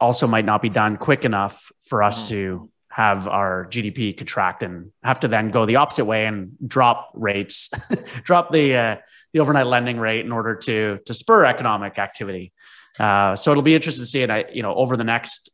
also 0.00 0.26
might 0.26 0.44
not 0.44 0.62
be 0.62 0.68
done 0.68 0.96
quick 0.96 1.24
enough 1.24 1.72
for 1.80 2.02
us 2.02 2.20
mm-hmm. 2.20 2.34
to 2.34 2.70
have 2.88 3.28
our 3.28 3.66
GDP 3.66 4.16
contract 4.16 4.62
and 4.62 4.90
have 5.02 5.20
to 5.20 5.28
then 5.28 5.50
go 5.50 5.66
the 5.66 5.76
opposite 5.76 6.04
way 6.04 6.26
and 6.26 6.56
drop 6.66 7.10
rates, 7.14 7.70
drop 8.24 8.50
the 8.52 8.76
uh, 8.76 8.96
the 9.32 9.40
overnight 9.40 9.66
lending 9.66 9.98
rate 9.98 10.24
in 10.24 10.32
order 10.32 10.54
to 10.54 10.98
to 11.06 11.14
spur 11.14 11.44
economic 11.44 11.98
activity. 11.98 12.52
Uh, 12.98 13.36
so 13.36 13.50
it'll 13.50 13.62
be 13.62 13.74
interesting 13.74 14.04
to 14.04 14.10
see 14.10 14.22
it. 14.22 14.30
I, 14.30 14.44
you 14.52 14.62
know, 14.62 14.74
over 14.74 14.96
the 14.96 15.04
next, 15.04 15.50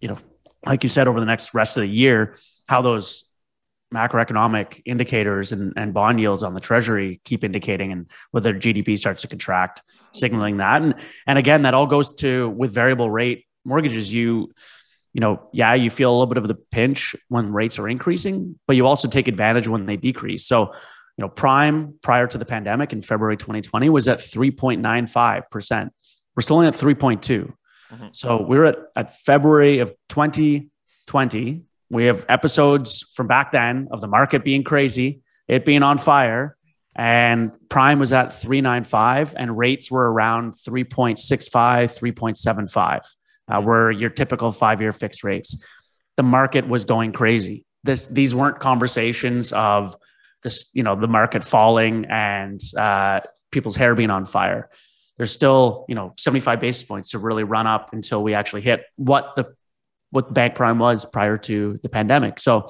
you 0.00 0.08
know, 0.08 0.18
like 0.64 0.82
you 0.82 0.88
said, 0.88 1.08
over 1.08 1.20
the 1.20 1.26
next 1.26 1.54
rest 1.54 1.76
of 1.76 1.82
the 1.82 1.88
year, 1.88 2.36
how 2.68 2.82
those 2.82 3.24
macroeconomic 3.92 4.82
indicators 4.84 5.52
and, 5.52 5.72
and 5.76 5.94
bond 5.94 6.18
yields 6.20 6.42
on 6.42 6.54
the 6.54 6.60
treasury 6.60 7.20
keep 7.24 7.44
indicating 7.44 7.92
and 7.92 8.10
whether 8.32 8.52
GDP 8.52 8.96
starts 8.96 9.22
to 9.22 9.28
contract, 9.28 9.82
signaling 10.12 10.58
that. 10.58 10.82
And 10.82 10.94
and 11.26 11.38
again, 11.38 11.62
that 11.62 11.74
all 11.74 11.86
goes 11.86 12.14
to 12.16 12.48
with 12.50 12.72
variable 12.72 13.10
rate 13.10 13.46
mortgages. 13.64 14.12
You 14.12 14.50
you 15.12 15.20
know, 15.20 15.48
yeah, 15.52 15.74
you 15.74 15.90
feel 15.90 16.10
a 16.10 16.14
little 16.14 16.26
bit 16.26 16.38
of 16.38 16.48
the 16.48 16.56
pinch 16.56 17.14
when 17.28 17.52
rates 17.52 17.78
are 17.78 17.88
increasing, 17.88 18.58
but 18.66 18.74
you 18.74 18.84
also 18.86 19.08
take 19.08 19.28
advantage 19.28 19.68
when 19.68 19.86
they 19.86 19.96
decrease. 19.96 20.44
So, 20.44 20.72
you 21.16 21.22
know, 21.22 21.28
prime 21.28 21.94
prior 22.02 22.26
to 22.26 22.36
the 22.36 22.44
pandemic 22.44 22.92
in 22.92 23.00
February 23.00 23.36
2020 23.36 23.88
was 23.90 24.08
at 24.08 24.18
3.95%. 24.18 25.90
We're 26.36 26.42
still 26.42 26.56
only 26.56 26.68
at 26.68 26.74
3.2. 26.74 27.20
Mm-hmm. 27.20 28.06
So 28.12 28.42
we're 28.42 28.64
at, 28.64 28.76
at 28.96 29.16
February 29.16 29.78
of 29.78 29.94
2020. 30.08 31.62
We 31.90 32.04
have 32.06 32.24
episodes 32.28 33.06
from 33.14 33.26
back 33.26 33.52
then 33.52 33.88
of 33.90 34.00
the 34.00 34.08
market 34.08 34.44
being 34.44 34.64
crazy, 34.64 35.20
it 35.46 35.64
being 35.64 35.82
on 35.82 35.98
fire, 35.98 36.56
and 36.96 37.50
prime 37.68 37.98
was 37.98 38.12
at 38.12 38.32
395 38.32 39.34
and 39.36 39.56
rates 39.56 39.90
were 39.90 40.12
around 40.12 40.54
3.65 40.54 41.18
3.75 41.50 43.00
uh, 43.48 43.60
were 43.60 43.90
your 43.90 44.10
typical 44.10 44.52
five-year 44.52 44.92
fixed 44.92 45.24
rates 45.24 45.56
the 46.16 46.22
market 46.22 46.68
was 46.68 46.84
going 46.84 47.12
crazy 47.12 47.64
this 47.82 48.06
these 48.06 48.34
weren't 48.34 48.60
conversations 48.60 49.52
of 49.52 49.96
this 50.42 50.70
you 50.72 50.82
know 50.82 50.94
the 50.94 51.08
market 51.08 51.44
falling 51.44 52.04
and 52.08 52.60
uh, 52.76 53.20
people's 53.50 53.76
hair 53.76 53.94
being 53.94 54.10
on 54.10 54.24
fire 54.24 54.70
there's 55.16 55.32
still 55.32 55.84
you 55.88 55.94
know 55.94 56.12
75 56.18 56.60
basis 56.60 56.82
points 56.82 57.10
to 57.10 57.18
really 57.18 57.44
run 57.44 57.66
up 57.66 57.92
until 57.92 58.22
we 58.22 58.34
actually 58.34 58.62
hit 58.62 58.84
what 58.96 59.34
the 59.36 59.54
what 60.10 60.32
bank 60.32 60.54
prime 60.54 60.78
was 60.78 61.04
prior 61.04 61.36
to 61.38 61.78
the 61.82 61.88
pandemic 61.88 62.38
so 62.38 62.68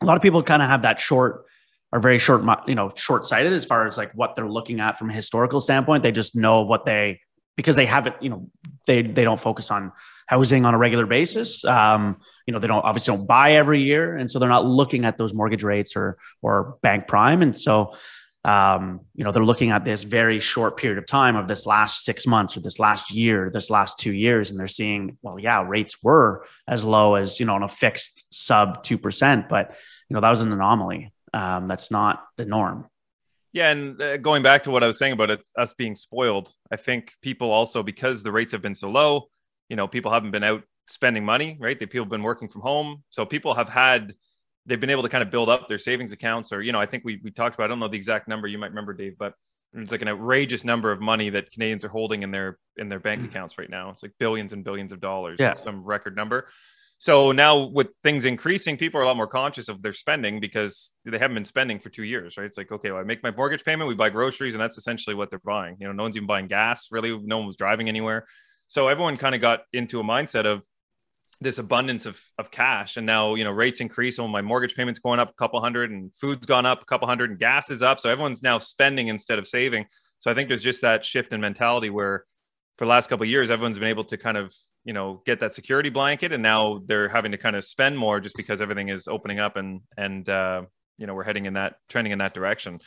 a 0.00 0.06
lot 0.06 0.16
of 0.16 0.22
people 0.22 0.42
kind 0.42 0.62
of 0.62 0.68
have 0.68 0.82
that 0.82 1.00
short 1.00 1.44
are 1.92 2.00
very 2.00 2.18
short, 2.18 2.44
you 2.66 2.74
know, 2.74 2.90
short 2.94 3.26
sighted 3.26 3.52
as 3.52 3.64
far 3.64 3.86
as 3.86 3.96
like 3.96 4.12
what 4.12 4.34
they're 4.34 4.48
looking 4.48 4.80
at 4.80 4.98
from 4.98 5.10
a 5.10 5.12
historical 5.12 5.60
standpoint. 5.60 6.02
They 6.02 6.12
just 6.12 6.36
know 6.36 6.62
what 6.62 6.84
they 6.84 7.20
because 7.56 7.76
they 7.76 7.86
haven't, 7.86 8.22
you 8.22 8.30
know, 8.30 8.48
they 8.86 9.02
they 9.02 9.24
don't 9.24 9.40
focus 9.40 9.70
on 9.70 9.92
housing 10.26 10.66
on 10.66 10.74
a 10.74 10.78
regular 10.78 11.06
basis. 11.06 11.64
Um, 11.64 12.18
you 12.46 12.52
know, 12.52 12.58
they 12.58 12.66
don't 12.66 12.84
obviously 12.84 13.16
don't 13.16 13.26
buy 13.26 13.52
every 13.52 13.80
year, 13.80 14.16
and 14.16 14.30
so 14.30 14.38
they're 14.38 14.48
not 14.48 14.66
looking 14.66 15.04
at 15.04 15.16
those 15.16 15.32
mortgage 15.32 15.64
rates 15.64 15.96
or 15.96 16.18
or 16.42 16.78
bank 16.82 17.08
prime, 17.08 17.42
and 17.42 17.58
so. 17.58 17.94
Um, 18.48 19.00
you 19.14 19.24
know, 19.24 19.30
they're 19.30 19.44
looking 19.44 19.72
at 19.72 19.84
this 19.84 20.04
very 20.04 20.40
short 20.40 20.78
period 20.78 20.96
of 20.96 21.04
time 21.04 21.36
of 21.36 21.46
this 21.46 21.66
last 21.66 22.06
six 22.06 22.26
months 22.26 22.56
or 22.56 22.60
this 22.60 22.78
last 22.78 23.12
year, 23.12 23.50
this 23.50 23.68
last 23.68 23.98
two 23.98 24.14
years, 24.14 24.50
and 24.50 24.58
they're 24.58 24.68
seeing, 24.68 25.18
well, 25.20 25.38
yeah, 25.38 25.62
rates 25.66 26.02
were 26.02 26.46
as 26.66 26.82
low 26.82 27.14
as, 27.16 27.38
you 27.38 27.44
know, 27.44 27.56
on 27.56 27.62
a 27.62 27.68
fixed 27.68 28.24
sub 28.30 28.82
2%, 28.84 29.50
but, 29.50 29.76
you 30.08 30.14
know, 30.14 30.22
that 30.22 30.30
was 30.30 30.40
an 30.40 30.50
anomaly. 30.50 31.12
Um, 31.34 31.68
that's 31.68 31.90
not 31.90 32.24
the 32.38 32.46
norm. 32.46 32.86
Yeah, 33.52 33.70
and 33.70 34.00
uh, 34.00 34.16
going 34.16 34.42
back 34.42 34.62
to 34.62 34.70
what 34.70 34.82
I 34.82 34.86
was 34.86 34.98
saying 34.98 35.12
about 35.12 35.28
it, 35.28 35.46
us 35.58 35.74
being 35.74 35.94
spoiled, 35.94 36.50
I 36.70 36.76
think 36.76 37.12
people 37.20 37.50
also 37.50 37.82
because 37.82 38.22
the 38.22 38.32
rates 38.32 38.52
have 38.52 38.62
been 38.62 38.74
so 38.74 38.88
low, 38.88 39.28
you 39.68 39.76
know, 39.76 39.86
people 39.86 40.10
haven't 40.10 40.30
been 40.30 40.44
out 40.44 40.62
spending 40.86 41.22
money, 41.22 41.58
right? 41.60 41.78
They 41.78 41.84
people 41.84 42.06
have 42.06 42.10
been 42.10 42.22
working 42.22 42.48
from 42.48 42.62
home, 42.62 43.02
so 43.10 43.26
people 43.26 43.52
have 43.52 43.68
had 43.68 44.14
they've 44.68 44.80
been 44.80 44.90
able 44.90 45.02
to 45.02 45.08
kind 45.08 45.22
of 45.22 45.30
build 45.30 45.48
up 45.48 45.68
their 45.68 45.78
savings 45.78 46.12
accounts, 46.12 46.52
or 46.52 46.62
you 46.62 46.72
know, 46.72 46.80
I 46.80 46.86
think 46.86 47.04
we 47.04 47.20
we 47.24 47.30
talked 47.30 47.54
about. 47.54 47.64
I 47.64 47.68
don't 47.68 47.80
know 47.80 47.88
the 47.88 47.96
exact 47.96 48.28
number. 48.28 48.46
You 48.46 48.58
might 48.58 48.70
remember, 48.70 48.92
Dave, 48.92 49.16
but 49.18 49.34
it's 49.74 49.92
like 49.92 50.02
an 50.02 50.08
outrageous 50.08 50.64
number 50.64 50.92
of 50.92 51.00
money 51.00 51.30
that 51.30 51.50
Canadians 51.50 51.84
are 51.84 51.88
holding 51.88 52.22
in 52.22 52.30
their 52.30 52.58
in 52.76 52.88
their 52.88 53.00
bank 53.00 53.22
mm. 53.22 53.26
accounts 53.26 53.58
right 53.58 53.68
now. 53.68 53.90
It's 53.90 54.02
like 54.02 54.12
billions 54.18 54.52
and 54.52 54.62
billions 54.62 54.92
of 54.92 55.00
dollars. 55.00 55.38
Yeah, 55.40 55.54
some 55.54 55.82
record 55.82 56.14
number. 56.14 56.46
So 57.00 57.30
now 57.30 57.58
with 57.58 57.88
things 58.02 58.24
increasing, 58.24 58.76
people 58.76 59.00
are 59.00 59.04
a 59.04 59.06
lot 59.06 59.16
more 59.16 59.28
conscious 59.28 59.68
of 59.68 59.82
their 59.82 59.92
spending 59.92 60.40
because 60.40 60.92
they 61.04 61.16
haven't 61.16 61.34
been 61.34 61.44
spending 61.44 61.78
for 61.78 61.90
two 61.90 62.02
years, 62.02 62.36
right? 62.36 62.44
It's 62.44 62.58
like, 62.58 62.72
okay, 62.72 62.90
well, 62.90 63.00
I 63.00 63.04
make 63.04 63.22
my 63.22 63.30
mortgage 63.30 63.64
payment, 63.64 63.88
we 63.88 63.94
buy 63.94 64.10
groceries, 64.10 64.54
and 64.54 64.60
that's 64.60 64.78
essentially 64.78 65.14
what 65.14 65.30
they're 65.30 65.38
buying. 65.38 65.76
You 65.78 65.86
know, 65.86 65.92
no 65.92 66.02
one's 66.02 66.16
even 66.16 66.26
buying 66.26 66.48
gas, 66.48 66.88
really. 66.90 67.16
No 67.16 67.38
one 67.38 67.46
was 67.46 67.54
driving 67.54 67.88
anywhere. 67.88 68.26
So 68.66 68.88
everyone 68.88 69.14
kind 69.14 69.36
of 69.36 69.40
got 69.40 69.60
into 69.72 70.00
a 70.00 70.02
mindset 70.02 70.44
of 70.44 70.64
this 71.40 71.58
abundance 71.58 72.04
of, 72.04 72.20
of 72.38 72.50
cash. 72.50 72.96
And 72.96 73.06
now, 73.06 73.34
you 73.34 73.44
know, 73.44 73.50
rates 73.50 73.80
increase. 73.80 74.16
So 74.16 74.26
my 74.26 74.42
mortgage 74.42 74.74
payment's 74.74 74.98
going 74.98 75.20
up 75.20 75.30
a 75.30 75.34
couple 75.34 75.60
hundred 75.60 75.90
and 75.90 76.14
food's 76.14 76.46
gone 76.46 76.66
up 76.66 76.82
a 76.82 76.84
couple 76.84 77.06
hundred 77.06 77.30
and 77.30 77.38
gas 77.38 77.70
is 77.70 77.82
up. 77.82 78.00
So 78.00 78.10
everyone's 78.10 78.42
now 78.42 78.58
spending 78.58 79.08
instead 79.08 79.38
of 79.38 79.46
saving. 79.46 79.86
So 80.18 80.30
I 80.30 80.34
think 80.34 80.48
there's 80.48 80.62
just 80.62 80.82
that 80.82 81.04
shift 81.04 81.32
in 81.32 81.40
mentality 81.40 81.90
where 81.90 82.24
for 82.76 82.84
the 82.84 82.88
last 82.88 83.08
couple 83.08 83.26
years, 83.26 83.50
everyone's 83.50 83.78
been 83.78 83.88
able 83.88 84.04
to 84.04 84.16
kind 84.16 84.36
of 84.36 84.54
you 84.84 84.92
know 84.92 85.22
get 85.26 85.40
that 85.40 85.52
security 85.52 85.90
blanket, 85.90 86.32
and 86.32 86.42
now 86.42 86.80
they're 86.86 87.08
having 87.08 87.32
to 87.32 87.38
kind 87.38 87.56
of 87.56 87.64
spend 87.64 87.98
more 87.98 88.20
just 88.20 88.36
because 88.36 88.60
everything 88.60 88.88
is 88.88 89.08
opening 89.08 89.40
up 89.40 89.56
and 89.56 89.80
and 89.96 90.28
uh, 90.28 90.62
you 90.96 91.06
know 91.06 91.14
we're 91.14 91.24
heading 91.24 91.46
in 91.46 91.54
that 91.54 91.74
trending 91.88 92.12
in 92.12 92.18
that 92.18 92.34
direction. 92.34 92.80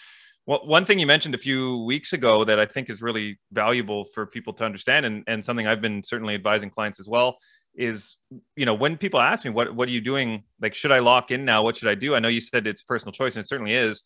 Well, 0.48 0.66
one 0.66 0.86
thing 0.86 0.98
you 0.98 1.06
mentioned 1.06 1.36
a 1.36 1.38
few 1.38 1.84
weeks 1.84 2.14
ago 2.14 2.44
that 2.46 2.60
I 2.60 2.66
think 2.66 2.90
is 2.90 3.02
really 3.02 3.40
valuable 3.52 4.06
for 4.06 4.26
people 4.26 4.54
to 4.54 4.66
understand, 4.66 5.06
and, 5.06 5.24
and 5.28 5.46
something 5.46 5.68
I've 5.68 5.82
been 5.82 6.02
certainly 6.04 6.34
advising 6.34 6.72
clients 6.72 7.00
as 7.00 7.08
well, 7.08 7.38
is 7.76 8.18
you 8.56 8.66
know 8.66 8.74
when 8.74 8.98
people 8.98 9.22
ask 9.22 9.46
me 9.46 9.52
what 9.52 9.74
what 9.74 9.88
are 9.88 9.92
you 9.92 10.02
doing, 10.02 10.44
like 10.62 10.76
should 10.76 10.92
I 10.92 11.00
lock 11.00 11.32
in 11.32 11.46
now? 11.46 11.64
What 11.64 11.78
should 11.78 11.90
I 11.90 11.96
do? 11.96 12.16
I 12.16 12.20
know 12.20 12.28
you 12.28 12.42
said 12.42 12.68
it's 12.68 12.84
personal 12.84 13.12
choice, 13.12 13.36
and 13.36 13.44
it 13.44 13.48
certainly 13.48 13.74
is 13.74 14.04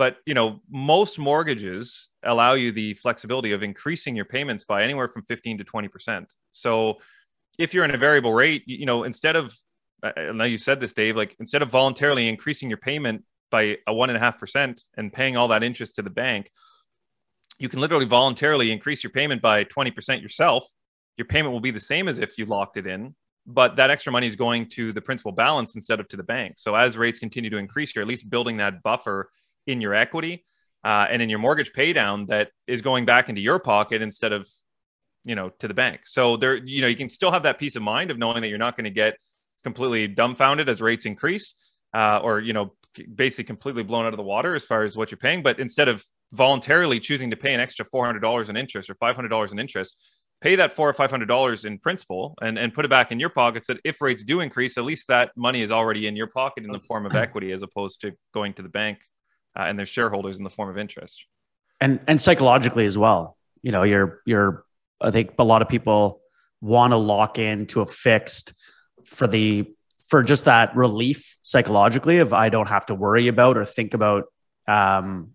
but 0.00 0.16
you 0.24 0.32
know 0.32 0.60
most 0.70 1.18
mortgages 1.18 2.08
allow 2.22 2.54
you 2.54 2.72
the 2.72 2.94
flexibility 2.94 3.52
of 3.52 3.62
increasing 3.62 4.16
your 4.16 4.24
payments 4.24 4.64
by 4.64 4.82
anywhere 4.82 5.10
from 5.10 5.22
15 5.24 5.58
to 5.58 5.64
20% 5.64 6.24
so 6.52 6.96
if 7.58 7.74
you're 7.74 7.84
in 7.84 7.94
a 7.94 7.98
variable 7.98 8.32
rate 8.32 8.62
you 8.66 8.86
know 8.86 9.04
instead 9.04 9.36
of 9.36 9.54
i 10.02 10.32
know 10.32 10.44
you 10.44 10.56
said 10.56 10.80
this 10.80 10.94
dave 10.94 11.16
like 11.16 11.36
instead 11.38 11.60
of 11.60 11.70
voluntarily 11.70 12.28
increasing 12.28 12.70
your 12.70 12.78
payment 12.78 13.22
by 13.50 13.76
a 13.86 13.92
one 13.92 14.08
and 14.08 14.16
a 14.16 14.20
half 14.20 14.40
percent 14.40 14.84
and 14.96 15.12
paying 15.12 15.36
all 15.36 15.48
that 15.48 15.62
interest 15.62 15.96
to 15.96 16.02
the 16.02 16.10
bank 16.24 16.50
you 17.58 17.68
can 17.68 17.78
literally 17.78 18.06
voluntarily 18.06 18.72
increase 18.72 19.04
your 19.04 19.10
payment 19.10 19.42
by 19.42 19.64
20% 19.64 20.22
yourself 20.22 20.66
your 21.20 21.26
payment 21.26 21.52
will 21.52 21.60
be 21.60 21.70
the 21.70 21.78
same 21.78 22.08
as 22.08 22.18
if 22.18 22.38
you 22.38 22.46
locked 22.46 22.78
it 22.78 22.86
in 22.86 23.14
but 23.46 23.76
that 23.76 23.90
extra 23.90 24.12
money 24.12 24.26
is 24.26 24.36
going 24.36 24.68
to 24.68 24.92
the 24.92 25.00
principal 25.00 25.32
balance 25.32 25.74
instead 25.74 25.98
of 25.98 26.06
to 26.08 26.16
the 26.16 26.22
bank. 26.22 26.54
So 26.56 26.74
as 26.74 26.96
rates 26.96 27.18
continue 27.18 27.50
to 27.50 27.58
increase 27.58 27.94
you're 27.94 28.02
at 28.02 28.08
least 28.08 28.30
building 28.30 28.56
that 28.56 28.82
buffer 28.82 29.30
in 29.66 29.80
your 29.80 29.94
equity 29.94 30.44
uh, 30.82 31.06
and 31.10 31.20
in 31.20 31.28
your 31.28 31.38
mortgage 31.38 31.72
paydown 31.72 32.28
that 32.28 32.50
is 32.66 32.80
going 32.80 33.04
back 33.04 33.28
into 33.28 33.42
your 33.42 33.58
pocket 33.58 34.00
instead 34.02 34.32
of 34.32 34.48
you 35.24 35.34
know 35.34 35.50
to 35.58 35.68
the 35.68 35.74
bank. 35.74 36.00
So 36.04 36.38
there 36.38 36.56
you 36.56 36.80
know 36.80 36.88
you 36.88 36.96
can 36.96 37.10
still 37.10 37.30
have 37.30 37.42
that 37.42 37.58
peace 37.58 37.76
of 37.76 37.82
mind 37.82 38.10
of 38.10 38.18
knowing 38.18 38.40
that 38.40 38.48
you're 38.48 38.58
not 38.58 38.76
going 38.76 38.84
to 38.84 38.90
get 39.04 39.18
completely 39.62 40.08
dumbfounded 40.08 40.68
as 40.70 40.80
rates 40.80 41.04
increase 41.04 41.54
uh, 41.92 42.20
or 42.22 42.40
you 42.40 42.54
know 42.54 42.72
basically 43.14 43.44
completely 43.44 43.82
blown 43.82 44.06
out 44.06 44.12
of 44.12 44.16
the 44.16 44.22
water 44.22 44.54
as 44.54 44.64
far 44.64 44.82
as 44.82 44.96
what 44.96 45.10
you're 45.10 45.18
paying 45.18 45.42
but 45.42 45.60
instead 45.60 45.88
of 45.88 46.04
voluntarily 46.32 46.98
choosing 46.98 47.30
to 47.30 47.36
pay 47.36 47.54
an 47.54 47.60
extra 47.60 47.84
$400 47.84 48.48
in 48.48 48.56
interest 48.56 48.88
or 48.90 48.94
$500 48.94 49.52
in 49.52 49.58
interest 49.58 49.96
pay 50.40 50.56
that 50.56 50.72
four 50.72 50.88
or 50.88 50.92
five 50.92 51.10
hundred 51.10 51.26
dollars 51.26 51.64
in 51.64 51.78
principal 51.78 52.34
and, 52.40 52.58
and 52.58 52.72
put 52.72 52.84
it 52.84 52.88
back 52.88 53.12
in 53.12 53.20
your 53.20 53.28
pockets 53.28 53.66
that 53.66 53.78
if 53.84 54.00
rates 54.00 54.22
do 54.22 54.40
increase 54.40 54.78
at 54.78 54.84
least 54.84 55.08
that 55.08 55.30
money 55.36 55.60
is 55.60 55.70
already 55.70 56.06
in 56.06 56.16
your 56.16 56.26
pocket 56.26 56.64
in 56.64 56.72
the 56.72 56.80
form 56.80 57.06
of 57.06 57.14
equity 57.14 57.52
as 57.52 57.62
opposed 57.62 58.00
to 58.00 58.12
going 58.32 58.52
to 58.54 58.62
the 58.62 58.68
bank 58.68 58.98
uh, 59.58 59.62
and 59.62 59.78
their 59.78 59.86
shareholders 59.86 60.38
in 60.38 60.44
the 60.44 60.50
form 60.50 60.68
of 60.68 60.78
interest. 60.78 61.26
And 61.80 62.00
and 62.06 62.20
psychologically 62.20 62.86
as 62.86 62.96
well, 62.96 63.36
you 63.62 63.72
know, 63.72 63.82
you're 63.82 64.20
you're 64.24 64.64
I 65.00 65.10
think 65.10 65.32
a 65.38 65.44
lot 65.44 65.62
of 65.62 65.68
people 65.68 66.20
want 66.60 66.92
to 66.92 66.96
lock 66.96 67.38
into 67.38 67.80
a 67.80 67.86
fixed 67.86 68.52
for 69.04 69.26
the 69.26 69.66
for 70.08 70.22
just 70.22 70.44
that 70.44 70.74
relief 70.76 71.36
psychologically 71.42 72.18
of 72.18 72.32
I 72.32 72.48
don't 72.48 72.68
have 72.68 72.86
to 72.86 72.94
worry 72.94 73.28
about 73.28 73.56
or 73.56 73.64
think 73.64 73.94
about 73.94 74.24
um, 74.66 75.30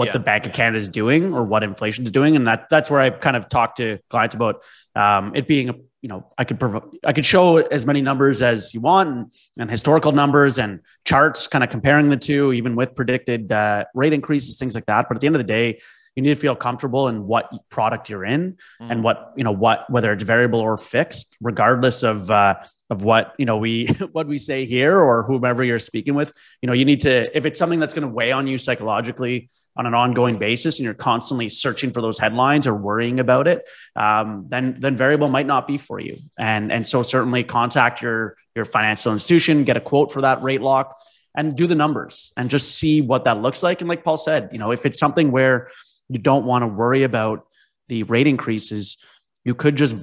what 0.00 0.06
yeah. 0.06 0.12
the 0.12 0.18
Bank 0.18 0.46
of 0.46 0.52
Canada 0.52 0.78
is 0.78 0.88
doing 0.88 1.34
or 1.34 1.44
what 1.44 1.62
inflation 1.62 2.04
is 2.04 2.10
doing, 2.10 2.34
and 2.34 2.46
that 2.46 2.68
that's 2.70 2.90
where 2.90 3.00
I 3.00 3.10
kind 3.10 3.36
of 3.36 3.50
talk 3.50 3.76
to 3.76 3.98
clients 4.08 4.34
about 4.34 4.62
um, 4.96 5.36
it 5.36 5.46
being 5.46 5.68
a 5.68 5.74
you 6.02 6.08
know, 6.08 6.32
I 6.38 6.44
could 6.44 6.58
provide, 6.58 6.84
I 7.04 7.12
could 7.12 7.26
show 7.26 7.58
as 7.58 7.84
many 7.84 8.00
numbers 8.00 8.40
as 8.40 8.72
you 8.72 8.80
want 8.80 9.10
and, 9.10 9.32
and 9.58 9.70
historical 9.70 10.12
numbers 10.12 10.58
and 10.58 10.80
charts, 11.04 11.46
kind 11.46 11.62
of 11.62 11.68
comparing 11.68 12.08
the 12.08 12.16
two, 12.16 12.54
even 12.54 12.74
with 12.74 12.94
predicted 12.94 13.52
uh, 13.52 13.84
rate 13.94 14.14
increases, 14.14 14.58
things 14.58 14.74
like 14.74 14.86
that. 14.86 15.08
But 15.08 15.18
at 15.18 15.20
the 15.20 15.26
end 15.26 15.36
of 15.36 15.40
the 15.40 15.44
day, 15.44 15.80
you 16.16 16.22
need 16.22 16.30
to 16.34 16.40
feel 16.40 16.56
comfortable 16.56 17.08
in 17.08 17.26
what 17.26 17.50
product 17.68 18.08
you're 18.08 18.24
in 18.24 18.58
mm. 18.80 18.90
and 18.90 19.02
what 19.02 19.32
you 19.36 19.44
know 19.44 19.52
what 19.52 19.88
whether 19.90 20.12
it's 20.12 20.22
variable 20.22 20.60
or 20.60 20.76
fixed 20.76 21.36
regardless 21.40 22.02
of 22.02 22.30
uh, 22.30 22.56
of 22.90 23.02
what 23.02 23.34
you 23.38 23.46
know 23.46 23.56
we 23.56 23.86
what 24.12 24.26
we 24.26 24.36
say 24.36 24.64
here 24.64 24.98
or 24.98 25.22
whomever 25.22 25.64
you're 25.64 25.78
speaking 25.78 26.14
with. 26.14 26.32
You 26.60 26.66
know 26.66 26.72
you 26.72 26.84
need 26.84 27.00
to 27.02 27.34
if 27.36 27.46
it's 27.46 27.58
something 27.58 27.80
that's 27.80 27.94
going 27.94 28.06
to 28.06 28.12
weigh 28.12 28.32
on 28.32 28.46
you 28.46 28.58
psychologically 28.58 29.48
on 29.76 29.86
an 29.86 29.94
ongoing 29.94 30.36
basis 30.36 30.78
and 30.78 30.84
you're 30.84 30.94
constantly 30.94 31.48
searching 31.48 31.92
for 31.92 32.02
those 32.02 32.18
headlines 32.18 32.66
or 32.66 32.74
worrying 32.74 33.20
about 33.20 33.46
it 33.46 33.66
um, 33.96 34.46
then 34.48 34.76
then 34.78 34.96
variable 34.96 35.28
might 35.28 35.46
not 35.46 35.66
be 35.66 35.78
for 35.78 36.00
you. 36.00 36.18
And 36.38 36.72
and 36.72 36.86
so 36.86 37.02
certainly 37.02 37.44
contact 37.44 38.02
your 38.02 38.36
your 38.54 38.64
financial 38.64 39.12
institution 39.12 39.64
get 39.64 39.76
a 39.76 39.80
quote 39.80 40.12
for 40.12 40.22
that 40.22 40.42
rate 40.42 40.60
lock 40.60 41.00
and 41.36 41.56
do 41.56 41.68
the 41.68 41.76
numbers 41.76 42.32
and 42.36 42.50
just 42.50 42.76
see 42.76 43.00
what 43.00 43.24
that 43.24 43.40
looks 43.40 43.62
like. 43.62 43.80
And 43.80 43.88
like 43.88 44.02
paul 44.02 44.16
said 44.16 44.50
you 44.52 44.58
know 44.58 44.72
if 44.72 44.84
it's 44.84 44.98
something 44.98 45.30
where 45.30 45.68
you 46.10 46.18
don't 46.18 46.44
want 46.44 46.62
to 46.62 46.66
worry 46.66 47.04
about 47.04 47.46
the 47.88 48.02
rate 48.02 48.26
increases. 48.26 48.98
You 49.44 49.54
could 49.54 49.76
just 49.76 49.96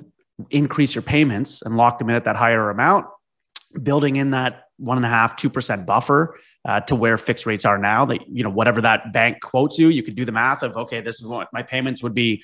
increase 0.50 0.96
your 0.96 1.02
payments 1.02 1.62
and 1.62 1.76
lock 1.76 2.00
them 2.00 2.10
in 2.10 2.16
at 2.16 2.24
that 2.24 2.38
higher 2.38 2.70
amount, 2.70 3.08
building 3.84 4.16
in 4.16 4.32
that 4.32 4.64
one 4.78 4.98
and 4.98 5.06
a 5.06 5.10
half, 5.10 5.36
two 5.36 5.50
percent 5.50 5.86
buffer 5.86 6.40
uh, 6.64 6.80
to 6.82 6.96
where 6.96 7.18
fixed 7.18 7.46
rates 7.46 7.66
are 7.66 7.78
now. 7.78 8.06
That 8.06 8.28
you 8.30 8.44
know, 8.44 8.50
whatever 8.50 8.80
that 8.82 9.12
bank 9.12 9.42
quotes 9.42 9.78
you, 9.78 9.90
you 9.90 10.02
could 10.02 10.16
do 10.16 10.24
the 10.24 10.32
math 10.32 10.64
of 10.64 10.78
okay, 10.78 11.02
this 11.02 11.20
is 11.20 11.28
what 11.28 11.50
my 11.52 11.62
payments 11.62 12.02
would 12.02 12.14
be. 12.14 12.44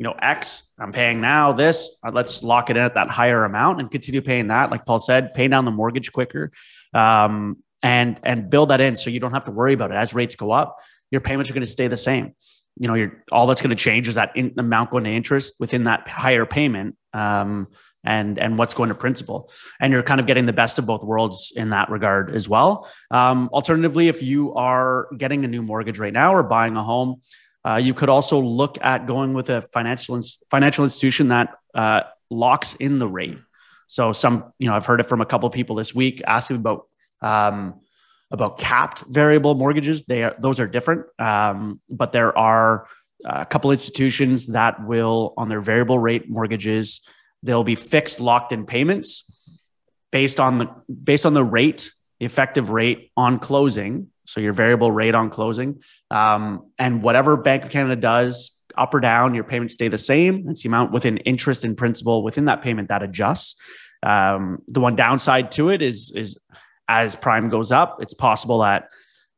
You 0.00 0.04
know, 0.04 0.16
X. 0.20 0.64
I'm 0.76 0.90
paying 0.90 1.20
now 1.20 1.52
this. 1.52 1.98
Uh, 2.04 2.10
let's 2.12 2.42
lock 2.42 2.68
it 2.68 2.76
in 2.76 2.82
at 2.82 2.94
that 2.94 3.10
higher 3.10 3.44
amount 3.44 3.80
and 3.80 3.88
continue 3.88 4.22
paying 4.22 4.48
that. 4.48 4.72
Like 4.72 4.84
Paul 4.84 4.98
said, 4.98 5.34
pay 5.34 5.46
down 5.46 5.64
the 5.64 5.70
mortgage 5.70 6.10
quicker, 6.10 6.50
um, 6.92 7.58
and 7.80 8.20
and 8.24 8.50
build 8.50 8.70
that 8.70 8.80
in 8.80 8.96
so 8.96 9.08
you 9.08 9.20
don't 9.20 9.32
have 9.32 9.44
to 9.44 9.52
worry 9.52 9.72
about 9.72 9.92
it 9.92 9.94
as 9.94 10.12
rates 10.12 10.34
go 10.34 10.50
up. 10.50 10.78
Your 11.12 11.20
payments 11.20 11.48
are 11.48 11.54
going 11.54 11.62
to 11.62 11.70
stay 11.70 11.86
the 11.86 11.96
same 11.96 12.34
you 12.76 12.88
know, 12.88 12.94
you're 12.94 13.22
all 13.30 13.46
that's 13.46 13.60
going 13.60 13.70
to 13.70 13.76
change 13.76 14.08
is 14.08 14.16
that 14.16 14.36
in, 14.36 14.54
amount 14.58 14.90
going 14.90 15.04
to 15.04 15.10
interest 15.10 15.54
within 15.58 15.84
that 15.84 16.08
higher 16.08 16.46
payment. 16.46 16.96
Um, 17.12 17.68
and 18.04 18.38
and 18.38 18.58
what's 18.58 18.74
going 18.74 18.90
to 18.90 18.94
principal 18.94 19.50
and 19.80 19.92
you're 19.92 20.02
kind 20.02 20.20
of 20.20 20.26
getting 20.26 20.46
the 20.46 20.52
best 20.52 20.78
of 20.78 20.86
both 20.86 21.02
worlds 21.02 21.52
in 21.56 21.70
that 21.70 21.88
regard 21.90 22.34
as 22.34 22.48
well 22.48 22.88
um, 23.10 23.48
alternatively 23.52 24.08
if 24.08 24.22
you 24.22 24.52
are 24.54 25.08
getting 25.16 25.44
a 25.44 25.48
new 25.48 25.62
mortgage 25.62 25.98
right 25.98 26.12
now 26.12 26.34
or 26.34 26.42
buying 26.42 26.76
a 26.76 26.82
home 26.82 27.20
uh, 27.64 27.76
you 27.76 27.94
could 27.94 28.10
also 28.10 28.38
look 28.38 28.76
at 28.82 29.06
going 29.06 29.32
with 29.32 29.48
a 29.48 29.62
financial 29.72 30.20
financial 30.50 30.84
institution 30.84 31.28
that 31.28 31.56
uh, 31.74 32.02
locks 32.30 32.74
in 32.74 32.98
the 32.98 33.08
rate 33.08 33.38
so 33.86 34.12
some 34.12 34.52
you 34.58 34.68
know 34.68 34.74
i've 34.74 34.86
heard 34.86 35.00
it 35.00 35.06
from 35.06 35.20
a 35.20 35.26
couple 35.26 35.46
of 35.46 35.52
people 35.52 35.76
this 35.76 35.94
week 35.94 36.22
asking 36.26 36.56
about 36.56 36.86
um, 37.22 37.80
about 38.34 38.58
capped 38.58 39.04
variable 39.08 39.54
mortgages 39.54 40.04
they 40.04 40.24
are 40.24 40.34
those 40.38 40.60
are 40.60 40.66
different 40.66 41.06
um, 41.18 41.80
but 41.88 42.12
there 42.12 42.36
are 42.36 42.86
a 43.24 43.46
couple 43.46 43.70
institutions 43.70 44.48
that 44.48 44.84
will 44.86 45.32
on 45.36 45.48
their 45.48 45.60
variable 45.60 45.98
rate 45.98 46.28
mortgages 46.28 47.00
they'll 47.42 47.64
be 47.64 47.76
fixed 47.76 48.20
locked 48.20 48.52
in 48.52 48.66
payments 48.66 49.30
based 50.14 50.38
on 50.38 50.58
the 50.58 50.70
based 51.02 51.26
on 51.26 51.34
the 51.34 51.42
rate, 51.42 51.92
the 52.20 52.26
effective 52.26 52.70
rate 52.70 53.10
on 53.16 53.40
closing. 53.40 54.08
So 54.26 54.40
your 54.40 54.52
variable 54.52 54.92
rate 54.92 55.14
on 55.14 55.28
closing, 55.28 55.82
um, 56.10 56.70
and 56.78 57.02
whatever 57.02 57.36
Bank 57.36 57.64
of 57.64 57.70
Canada 57.70 57.96
does, 57.96 58.52
up 58.76 58.94
or 58.94 59.00
down, 59.00 59.34
your 59.34 59.42
payments 59.42 59.74
stay 59.74 59.88
the 59.88 59.98
same. 59.98 60.48
It's 60.48 60.62
the 60.62 60.68
amount 60.68 60.92
within 60.92 61.16
interest 61.18 61.64
and 61.64 61.76
principal 61.76 62.22
within 62.22 62.44
that 62.44 62.62
payment 62.62 62.88
that 62.88 63.02
adjusts. 63.02 63.56
Um, 64.04 64.62
the 64.68 64.80
one 64.80 64.94
downside 64.94 65.50
to 65.52 65.70
it 65.70 65.82
is 65.82 66.12
is 66.14 66.38
as 66.88 67.16
prime 67.16 67.48
goes 67.48 67.72
up, 67.72 67.98
it's 68.00 68.14
possible 68.14 68.60
that 68.60 68.88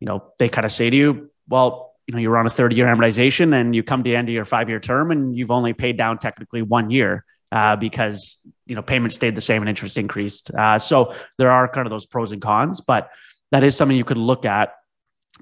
you 0.00 0.06
know 0.06 0.32
they 0.38 0.48
kind 0.48 0.64
of 0.64 0.72
say 0.72 0.90
to 0.90 0.96
you, 0.96 1.30
well, 1.48 1.94
you 2.06 2.14
know, 2.14 2.20
you're 2.20 2.36
on 2.36 2.46
a 2.46 2.50
30 2.50 2.76
year 2.76 2.86
amortization 2.86 3.54
and 3.54 3.74
you 3.74 3.82
come 3.82 4.02
to 4.02 4.10
the 4.10 4.16
end 4.16 4.28
of 4.28 4.34
your 4.34 4.44
five 4.44 4.68
year 4.68 4.80
term 4.80 5.10
and 5.10 5.36
you've 5.36 5.50
only 5.50 5.72
paid 5.72 5.96
down 5.96 6.18
technically 6.18 6.62
one 6.62 6.90
year 6.90 7.24
uh, 7.52 7.76
because 7.76 8.38
you 8.66 8.74
know 8.74 8.82
payments 8.82 9.16
stayed 9.16 9.34
the 9.34 9.40
same 9.40 9.62
and 9.62 9.68
interest 9.68 9.98
increased. 9.98 10.50
Uh, 10.54 10.78
so 10.78 11.14
there 11.38 11.50
are 11.50 11.68
kind 11.68 11.86
of 11.86 11.90
those 11.90 12.06
pros 12.06 12.32
and 12.32 12.42
cons, 12.42 12.80
but 12.80 13.10
that 13.52 13.62
is 13.62 13.76
something 13.76 13.96
you 13.96 14.04
could 14.04 14.18
look 14.18 14.44
at 14.44 14.74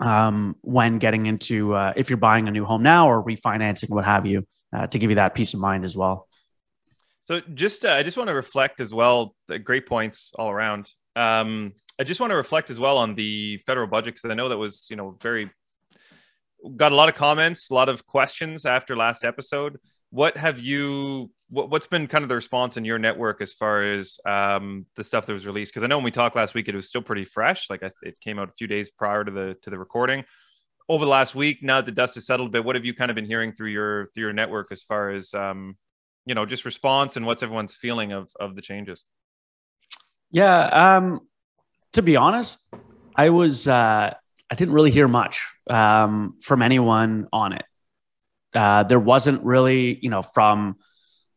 um, 0.00 0.56
when 0.62 0.98
getting 0.98 1.26
into 1.26 1.74
uh, 1.74 1.92
if 1.96 2.10
you're 2.10 2.16
buying 2.16 2.48
a 2.48 2.50
new 2.50 2.64
home 2.64 2.82
now 2.82 3.08
or 3.08 3.22
refinancing, 3.24 3.90
what 3.90 4.04
have 4.04 4.26
you, 4.26 4.46
uh, 4.72 4.86
to 4.86 4.98
give 4.98 5.10
you 5.10 5.16
that 5.16 5.34
peace 5.34 5.54
of 5.54 5.60
mind 5.60 5.84
as 5.84 5.96
well. 5.96 6.28
So 7.22 7.40
just 7.54 7.84
uh, 7.84 7.92
I 7.92 8.02
just 8.02 8.16
want 8.16 8.28
to 8.28 8.34
reflect 8.34 8.80
as 8.80 8.92
well. 8.92 9.34
Great 9.62 9.86
points 9.86 10.32
all 10.38 10.50
around. 10.50 10.90
Um, 11.16 11.72
I 11.98 12.04
just 12.04 12.20
want 12.20 12.30
to 12.32 12.36
reflect 12.36 12.70
as 12.70 12.80
well 12.80 12.98
on 12.98 13.14
the 13.14 13.58
federal 13.66 13.86
budget 13.86 14.14
because 14.14 14.30
I 14.30 14.34
know 14.34 14.48
that 14.48 14.56
was 14.58 14.86
you 14.90 14.96
know 14.96 15.16
very 15.20 15.50
got 16.76 16.92
a 16.92 16.94
lot 16.94 17.08
of 17.08 17.14
comments, 17.14 17.70
a 17.70 17.74
lot 17.74 17.88
of 17.88 18.06
questions 18.06 18.66
after 18.66 18.96
last 18.96 19.24
episode. 19.24 19.78
What 20.10 20.36
have 20.36 20.58
you 20.58 21.30
what, 21.50 21.72
has 21.72 21.86
been 21.86 22.06
kind 22.06 22.22
of 22.22 22.28
the 22.28 22.34
response 22.34 22.76
in 22.76 22.84
your 22.84 22.98
network 22.98 23.40
as 23.40 23.52
far 23.52 23.82
as 23.82 24.18
um, 24.26 24.86
the 24.96 25.04
stuff 25.04 25.26
that 25.26 25.32
was 25.32 25.46
released? 25.46 25.72
Because 25.72 25.84
I 25.84 25.86
know 25.86 25.98
when 25.98 26.04
we 26.04 26.10
talked 26.10 26.36
last 26.36 26.54
week, 26.54 26.68
it 26.68 26.74
was 26.74 26.88
still 26.88 27.02
pretty 27.02 27.24
fresh. 27.24 27.70
Like 27.70 27.82
I, 27.82 27.90
it 28.02 28.18
came 28.20 28.38
out 28.38 28.48
a 28.48 28.52
few 28.52 28.66
days 28.66 28.90
prior 28.90 29.24
to 29.24 29.30
the 29.30 29.56
to 29.62 29.70
the 29.70 29.78
recording. 29.78 30.24
Over 30.88 31.04
the 31.04 31.10
last 31.10 31.34
week, 31.34 31.62
now 31.62 31.76
that 31.76 31.86
the 31.86 31.92
dust 31.92 32.16
has 32.16 32.26
settled 32.26 32.48
a 32.48 32.52
bit, 32.52 32.64
what 32.64 32.74
have 32.74 32.84
you 32.84 32.92
kind 32.92 33.10
of 33.10 33.14
been 33.14 33.24
hearing 33.24 33.52
through 33.52 33.70
your 33.70 34.06
through 34.14 34.24
your 34.24 34.32
network 34.32 34.68
as 34.70 34.82
far 34.82 35.10
as 35.10 35.32
um, 35.32 35.76
you 36.26 36.34
know 36.34 36.44
just 36.44 36.64
response 36.64 37.16
and 37.16 37.24
what's 37.24 37.42
everyone's 37.42 37.74
feeling 37.74 38.12
of 38.12 38.30
of 38.38 38.54
the 38.56 38.62
changes? 38.62 39.04
Yeah, 40.30 40.64
um, 40.66 41.20
to 41.94 42.02
be 42.02 42.16
honest, 42.16 42.58
I 43.16 43.30
was 43.30 43.66
uh, 43.66 44.12
I 44.50 44.54
didn't 44.54 44.74
really 44.74 44.90
hear 44.90 45.08
much 45.08 45.48
um, 45.70 46.34
from 46.42 46.60
anyone 46.60 47.28
on 47.32 47.52
it. 47.54 47.64
Uh, 48.52 48.82
there 48.82 49.00
wasn't 49.00 49.42
really, 49.42 49.98
you 50.00 50.10
know, 50.10 50.22
from 50.22 50.76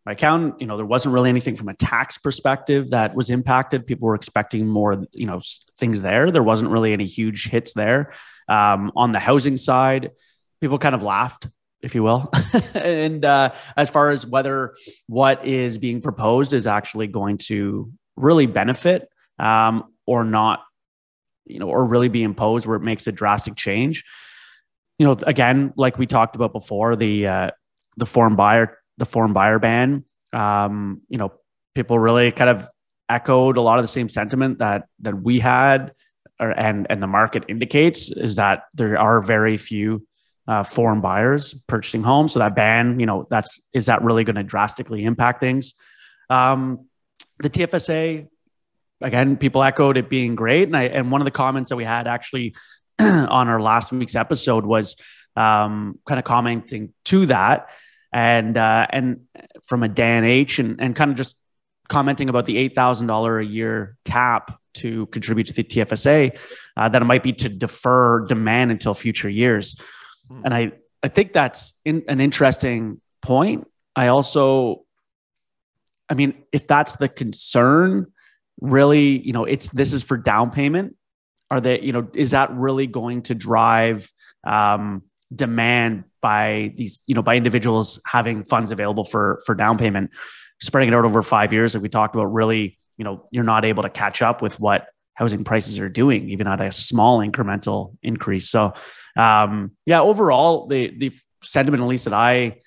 my 0.05 0.13
account, 0.13 0.61
you 0.61 0.67
know, 0.67 0.77
there 0.77 0.85
wasn't 0.85 1.13
really 1.13 1.29
anything 1.29 1.55
from 1.55 1.67
a 1.69 1.75
tax 1.75 2.17
perspective 2.17 2.91
that 2.91 3.15
was 3.15 3.29
impacted. 3.29 3.85
People 3.85 4.07
were 4.07 4.15
expecting 4.15 4.67
more, 4.67 5.03
you 5.11 5.25
know, 5.25 5.41
things 5.77 6.01
there. 6.01 6.31
There 6.31 6.43
wasn't 6.43 6.71
really 6.71 6.93
any 6.93 7.05
huge 7.05 7.49
hits 7.49 7.73
there. 7.73 8.13
Um, 8.47 8.91
on 8.95 9.11
the 9.11 9.19
housing 9.19 9.57
side, 9.57 10.11
people 10.61 10.79
kind 10.79 10.95
of 10.95 11.03
laughed, 11.03 11.49
if 11.81 11.93
you 11.93 12.03
will. 12.03 12.31
and 12.73 13.25
uh, 13.25 13.53
as 13.75 13.89
far 13.89 14.11
as 14.11 14.25
whether 14.25 14.75
what 15.07 15.45
is 15.45 15.77
being 15.77 16.01
proposed 16.01 16.53
is 16.53 16.65
actually 16.65 17.07
going 17.07 17.37
to 17.39 17.91
really 18.15 18.45
benefit 18.45 19.09
um, 19.39 19.83
or 20.07 20.23
not, 20.23 20.63
you 21.45 21.59
know, 21.59 21.69
or 21.69 21.85
really 21.85 22.09
be 22.09 22.23
imposed 22.23 22.65
where 22.65 22.77
it 22.77 22.83
makes 22.83 23.05
a 23.05 23.11
drastic 23.11 23.55
change. 23.55 24.03
You 24.97 25.05
know, 25.05 25.15
again, 25.27 25.73
like 25.75 25.99
we 25.99 26.07
talked 26.07 26.35
about 26.35 26.53
before, 26.53 26.95
the 26.95 27.27
uh, 27.27 27.51
the 27.97 28.07
foreign 28.07 28.35
buyer 28.35 28.79
the 28.97 29.05
foreign 29.05 29.33
buyer 29.33 29.59
ban, 29.59 30.03
um, 30.33 31.01
you 31.07 31.17
know, 31.17 31.31
people 31.75 31.99
really 31.99 32.31
kind 32.31 32.49
of 32.49 32.67
echoed 33.09 33.57
a 33.57 33.61
lot 33.61 33.77
of 33.77 33.83
the 33.83 33.87
same 33.87 34.09
sentiment 34.09 34.59
that 34.59 34.87
that 35.01 35.21
we 35.21 35.39
had, 35.39 35.93
or, 36.39 36.51
and 36.51 36.87
and 36.89 37.01
the 37.01 37.07
market 37.07 37.43
indicates 37.47 38.09
is 38.09 38.35
that 38.37 38.63
there 38.73 38.97
are 38.97 39.21
very 39.21 39.57
few 39.57 40.05
uh, 40.47 40.63
foreign 40.63 41.01
buyers 41.01 41.53
purchasing 41.67 42.03
homes. 42.03 42.33
So 42.33 42.39
that 42.39 42.55
ban, 42.55 42.99
you 42.99 43.05
know, 43.05 43.27
that's 43.29 43.59
is 43.73 43.85
that 43.85 44.01
really 44.01 44.23
going 44.23 44.35
to 44.35 44.43
drastically 44.43 45.03
impact 45.03 45.41
things? 45.41 45.75
Um, 46.29 46.87
the 47.39 47.49
TFSA, 47.49 48.27
again, 49.01 49.37
people 49.37 49.63
echoed 49.63 49.97
it 49.97 50.09
being 50.09 50.35
great, 50.35 50.67
and 50.67 50.75
I 50.75 50.83
and 50.83 51.11
one 51.11 51.21
of 51.21 51.25
the 51.25 51.31
comments 51.31 51.69
that 51.69 51.75
we 51.75 51.83
had 51.83 52.07
actually 52.07 52.55
on 52.99 53.47
our 53.47 53.61
last 53.61 53.91
week's 53.91 54.15
episode 54.15 54.65
was 54.65 54.95
um, 55.35 55.99
kind 56.05 56.19
of 56.19 56.25
commenting 56.25 56.93
to 57.05 57.27
that 57.27 57.69
and 58.11 58.57
uh, 58.57 58.87
and 58.89 59.21
from 59.65 59.83
a 59.83 59.87
Dan 59.87 60.23
H 60.23 60.59
and 60.59 60.81
and 60.81 60.95
kind 60.95 61.11
of 61.11 61.17
just 61.17 61.35
commenting 61.87 62.29
about 62.29 62.45
the 62.45 62.57
eight 62.57 62.75
thousand 62.75 63.07
dollar 63.07 63.39
a 63.39 63.45
year 63.45 63.97
cap 64.05 64.59
to 64.75 65.07
contribute 65.07 65.47
to 65.47 65.53
the 65.53 65.63
TFSA, 65.63 66.37
uh, 66.75 66.89
that 66.89 67.01
it 67.01 67.05
might 67.05 67.23
be 67.23 67.33
to 67.33 67.49
defer 67.49 68.25
demand 68.25 68.71
until 68.71 68.93
future 68.93 69.29
years, 69.29 69.79
hmm. 70.27 70.41
and 70.45 70.53
I 70.53 70.71
I 71.03 71.07
think 71.07 71.33
that's 71.33 71.73
in, 71.85 72.03
an 72.07 72.19
interesting 72.19 73.01
point. 73.21 73.67
I 73.95 74.07
also, 74.07 74.83
I 76.09 76.13
mean, 76.13 76.43
if 76.51 76.67
that's 76.67 76.95
the 76.95 77.09
concern, 77.09 78.11
really, 78.59 79.19
you 79.19 79.33
know, 79.33 79.45
it's 79.45 79.69
this 79.69 79.93
is 79.93 80.03
for 80.03 80.17
down 80.17 80.51
payment. 80.51 80.95
Are 81.49 81.61
they, 81.61 81.79
you 81.81 81.93
know, 81.93 82.07
is 82.13 82.31
that 82.31 82.51
really 82.53 82.87
going 82.87 83.21
to 83.23 83.35
drive 83.35 84.11
um, 84.43 85.03
demand 85.33 86.03
by 86.21 86.73
these, 86.75 86.99
you 87.07 87.15
know, 87.15 87.21
by 87.21 87.37
individuals 87.37 87.99
having 88.05 88.43
funds 88.43 88.71
available 88.71 89.05
for 89.05 89.41
for 89.45 89.55
down 89.55 89.77
payment, 89.77 90.11
spreading 90.61 90.89
it 90.89 90.95
out 90.95 91.05
over 91.05 91.21
five 91.21 91.53
years, 91.53 91.73
like 91.73 91.83
we 91.83 91.89
talked 91.89 92.15
about, 92.15 92.25
really, 92.25 92.77
you 92.97 93.05
know, 93.05 93.27
you're 93.31 93.43
not 93.43 93.63
able 93.63 93.83
to 93.83 93.89
catch 93.89 94.21
up 94.21 94.41
with 94.41 94.59
what 94.59 94.87
housing 95.13 95.43
prices 95.43 95.79
are 95.79 95.89
doing, 95.89 96.29
even 96.29 96.47
at 96.47 96.61
a 96.61 96.71
small 96.71 97.19
incremental 97.19 97.95
increase. 98.03 98.49
So, 98.49 98.73
um, 99.15 99.71
yeah, 99.85 100.01
overall, 100.01 100.67
the 100.67 100.93
the 100.97 101.11
sentiment, 101.41 101.81
at 101.81 101.87
least 101.87 102.05
that 102.05 102.13
I 102.13 102.61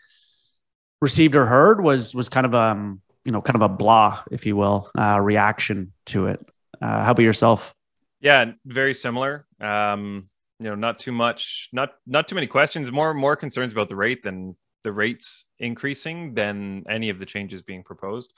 received 1.01 1.37
or 1.37 1.47
heard, 1.47 1.83
was 1.83 2.15
was 2.15 2.29
kind 2.29 2.47
of 2.47 2.55
um, 2.55 3.03
you 3.25 3.33
know, 3.33 3.43
kind 3.43 3.57
of 3.57 3.63
a 3.63 3.69
blah, 3.69 4.23
if 4.31 4.47
you 4.47 4.57
will, 4.57 4.91
uh, 4.99 5.21
reaction 5.21 5.93
to 6.07 6.27
it. 6.27 6.41
Uh, 6.81 7.05
how 7.05 7.13
about 7.13 7.23
yourself? 7.23 7.75
Yeah, 8.21 8.53
very 8.65 8.95
similar. 8.95 9.47
Um, 9.61 10.31
you 10.61 10.69
know 10.69 10.75
not 10.75 10.99
too 10.99 11.11
much 11.11 11.69
not 11.73 11.95
not 12.07 12.29
too 12.29 12.35
many 12.35 12.47
questions 12.47 12.93
more 12.93 13.15
more 13.15 13.35
concerns 13.35 13.73
about 13.73 13.89
the 13.89 13.97
rate 13.97 14.23
than 14.23 14.55
the 14.85 14.93
rates 14.93 15.47
increasing 15.59 16.35
than 16.35 16.85
any 16.89 17.09
of 17.09 17.19
the 17.19 17.27
changes 17.27 17.63
being 17.63 17.83
proposed 17.83 18.33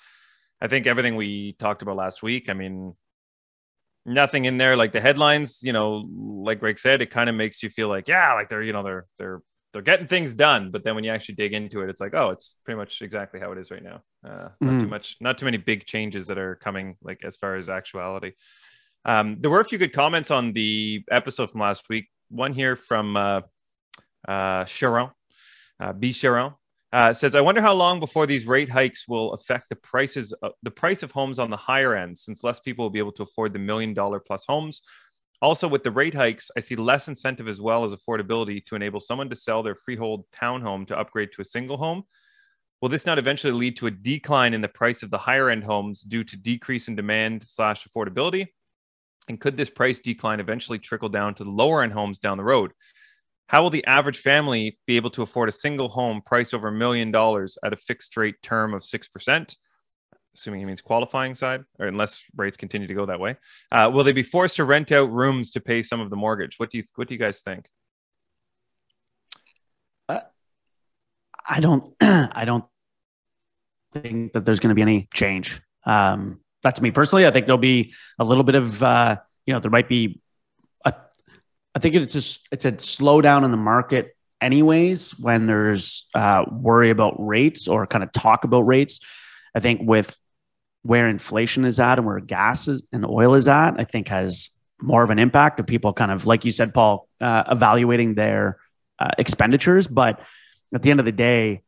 i 0.61 0.69
think 0.69 0.87
everything 0.87 1.17
we 1.17 1.53
talked 1.59 1.83
about 1.83 1.97
last 1.97 2.23
week 2.23 2.49
i 2.49 2.55
mean 2.55 2.95
nothing 4.07 4.47
in 4.47 4.57
there 4.57 4.77
like 4.77 4.93
the 4.93 5.01
headlines 5.01 5.61
you 5.63 5.73
know 5.73 6.03
like 6.17 6.61
greg 6.61 6.79
said 6.79 7.03
it 7.03 7.11
kind 7.11 7.29
of 7.29 7.37
makes 7.37 7.63
you 7.63 7.69
feel 7.69 7.89
like 7.89 8.09
yeah 8.09 8.33
like 8.35 8.49
they're 8.49 8.63
you 8.63 8.73
know 8.73 8.83
they're 8.83 9.07
they're 9.19 9.43
they're 9.73 9.83
getting 9.83 10.07
things 10.07 10.35
done 10.35 10.71
but 10.71 10.85
then 10.85 10.95
when 10.95 11.05
you 11.05 11.11
actually 11.11 11.35
dig 11.35 11.53
into 11.53 11.81
it 11.81 11.91
it's 11.91 12.01
like 12.01 12.15
oh 12.15 12.31
it's 12.31 12.57
pretty 12.65 12.79
much 12.79 13.03
exactly 13.03 13.41
how 13.41 13.53
it 13.53 13.59
is 13.59 13.71
right 13.71 13.83
now 13.83 14.03
uh, 14.25 14.49
not 14.61 14.75
mm. 14.75 14.81
too 14.81 14.87
much 14.87 15.17
not 15.21 15.39
too 15.39 15.45
many 15.45 15.57
big 15.57 15.85
changes 15.87 16.27
that 16.27 16.39
are 16.39 16.57
coming 16.57 16.97
like 17.03 17.21
as 17.25 17.37
far 17.37 17.57
as 17.57 17.69
actuality 17.69 18.33
um, 19.05 19.39
there 19.41 19.51
were 19.51 19.61
a 19.61 19.65
few 19.65 19.79
good 19.79 19.93
comments 19.93 20.31
on 20.31 20.53
the 20.53 21.05
episode 21.11 21.51
from 21.51 21.61
last 21.61 21.89
week. 21.89 22.09
One 22.29 22.53
here 22.53 22.77
from 22.77 23.17
uh, 23.17 23.41
uh, 24.27 24.65
Sharon, 24.65 25.11
uh, 25.81 25.93
B. 25.93 26.13
Sharon. 26.13 26.55
Uh, 26.93 27.11
says, 27.11 27.35
I 27.35 27.41
wonder 27.41 27.63
how 27.63 27.73
long 27.73 28.01
before 28.01 28.27
these 28.27 28.47
rate 28.47 28.69
hikes 28.69 29.09
will 29.09 29.33
affect 29.33 29.71
the 29.71 29.77
prices, 29.77 30.35
uh, 30.43 30.51
the 30.63 30.71
price 30.71 31.03
of 31.03 31.11
homes 31.11 31.39
on 31.39 31.49
the 31.49 31.57
higher 31.57 31.95
end, 31.95 32.19
since 32.19 32.45
less 32.45 32.61
people 32.61 32.85
will 32.85 32.91
be 32.91 32.99
able 32.99 33.13
to 33.13 33.23
afford 33.23 33.55
the 33.55 33.59
million 33.59 33.95
dollar 33.95 34.21
plus 34.21 34.45
homes. 34.47 34.83
Also, 35.43 35.67
with 35.67 35.83
the 35.83 35.91
rate 35.91 36.15
hikes, 36.15 36.53
I 36.57 36.61
see 36.61 36.77
less 36.77 37.09
incentive 37.09 37.49
as 37.49 37.61
well 37.61 37.83
as 37.83 37.93
affordability 37.93 38.65
to 38.67 38.77
enable 38.77 39.01
someone 39.01 39.29
to 39.29 39.37
sell 39.37 39.61
their 39.65 39.75
freehold 39.75 40.25
townhome 40.31 40.87
to 40.87 40.97
upgrade 40.97 41.31
to 41.33 41.43
a 41.43 41.45
single 41.45 41.77
home. 41.77 42.05
Will 42.81 42.89
this 42.89 43.07
not 43.07 43.19
eventually 43.19 43.53
lead 43.53 43.77
to 43.79 43.89
a 43.89 43.91
decline 43.91 44.55
in 44.55 44.61
the 44.61 44.69
price 44.69 45.03
of 45.03 45.11
the 45.11 45.19
higher 45.19 45.51
end 45.51 45.65
homes 45.65 46.03
due 46.03 46.23
to 46.23 46.37
decrease 46.37 46.87
in 46.87 46.95
demand 46.95 47.45
slash 47.49 47.85
affordability? 47.87 48.47
And 49.29 49.41
could 49.41 49.57
this 49.57 49.69
price 49.69 49.99
decline 49.99 50.39
eventually 50.39 50.79
trickle 50.79 51.09
down 51.09 51.35
to 51.35 51.45
the 51.45 51.51
lower 51.51 51.83
end 51.83 51.93
homes 51.93 52.21
down 52.21 52.39
the 52.39 52.45
road? 52.45 52.71
How 53.49 53.63
will 53.63 53.71
the 53.71 53.85
average 53.85 54.19
family 54.19 54.79
be 54.87 54.95
able 54.95 55.11
to 55.11 55.23
afford 55.23 55.49
a 55.49 55.53
single 55.53 55.89
home 55.89 56.23
priced 56.25 56.55
over 56.55 56.69
a 56.69 56.73
million 56.73 57.11
dollars 57.11 57.59
at 57.65 57.73
a 57.73 57.77
fixed 57.77 58.17
rate 58.17 58.37
term 58.43 58.75
of 58.75 58.83
6%? 58.83 59.57
Assuming 60.35 60.61
he 60.61 60.67
means 60.67 60.81
qualifying 60.81 61.35
side, 61.35 61.65
or 61.79 61.87
unless 61.87 62.23
rates 62.37 62.57
continue 62.57 62.87
to 62.87 62.95
go 62.95 63.07
that 63.07 63.21
way. 63.21 63.37
Uh, 63.71 63.91
will 63.93 64.05
they 64.05 64.13
be 64.13 64.23
forced 64.23 64.57
to 64.57 64.65
rent 64.65 64.93
out 64.93 65.13
rooms 65.13 65.51
to 65.53 65.61
pay 65.61 65.83
some 65.83 66.01
of 66.01 66.11
the 66.11 66.17
mortgage? 66.17 66.59
What 66.59 66.71
do 66.71 66.79
you 66.79 66.85
What 66.95 67.09
do 67.09 67.15
you 67.15 67.21
guys 67.21 67.41
think? 67.41 67.69
Uh, 70.09 70.21
I 71.47 71.61
don't. 71.61 71.95
I 72.01 72.45
don't 72.45 72.65
think 73.93 74.33
that 74.33 74.45
there's 74.45 74.61
going 74.61 74.71
to 74.71 74.75
be 74.75 74.83
any 74.83 75.09
change. 75.13 75.61
Um, 75.85 76.41
that's 76.63 76.81
me 76.81 76.91
personally. 76.91 77.27
I 77.27 77.31
think 77.31 77.47
there'll 77.47 77.59
be 77.59 77.93
a 78.19 78.25
little 78.25 78.45
bit 78.45 78.55
of, 78.55 78.83
uh, 78.83 79.17
you 79.47 79.53
know, 79.53 79.61
there 79.61 79.71
might 79.71 79.89
be. 79.89 80.21
A, 80.85 80.95
I 81.75 81.79
think 81.79 81.95
it's 81.95 82.13
just 82.13 82.47
it's 82.51 82.65
a 82.65 82.73
slowdown 82.73 83.45
in 83.45 83.51
the 83.51 83.57
market, 83.57 84.17
anyways. 84.41 85.19
When 85.19 85.47
there's 85.47 86.09
uh, 86.15 86.45
worry 86.51 86.91
about 86.91 87.15
rates 87.19 87.69
or 87.69 87.87
kind 87.87 88.05
of 88.05 88.13
talk 88.13 88.45
about 88.45 88.63
rates, 88.63 89.01
I 89.55 89.61
think 89.61 89.83
with 89.83 90.17
where 90.83 91.09
inflation 91.09 91.65
is 91.65 91.79
at 91.79 91.99
and 91.99 92.07
where 92.07 92.21
gas 92.21 92.69
is 92.69 92.85
and 92.93 93.07
oil 93.07 93.35
is 93.35 93.49
at, 93.49 93.75
I 93.79 93.85
think 93.85 94.09
has 94.09 94.51
more 94.81 95.03
of 95.03 95.11
an 95.11 95.19
impact 95.19 95.61
of 95.61 95.67
people 95.67 95.93
kind 95.93 96.11
of 96.11 96.27
like 96.27 96.45
you 96.45 96.51
said, 96.51 96.75
Paul, 96.75 97.09
uh, 97.21 97.45
evaluating 97.51 98.15
their 98.15 98.59
uh, 98.99 99.11
expenditures. 99.19 99.87
But 99.87 100.21
at 100.75 100.83
the 100.83 100.91
end 100.91 101.01
of 101.01 101.07
the 101.07 101.13
day, 101.13 101.63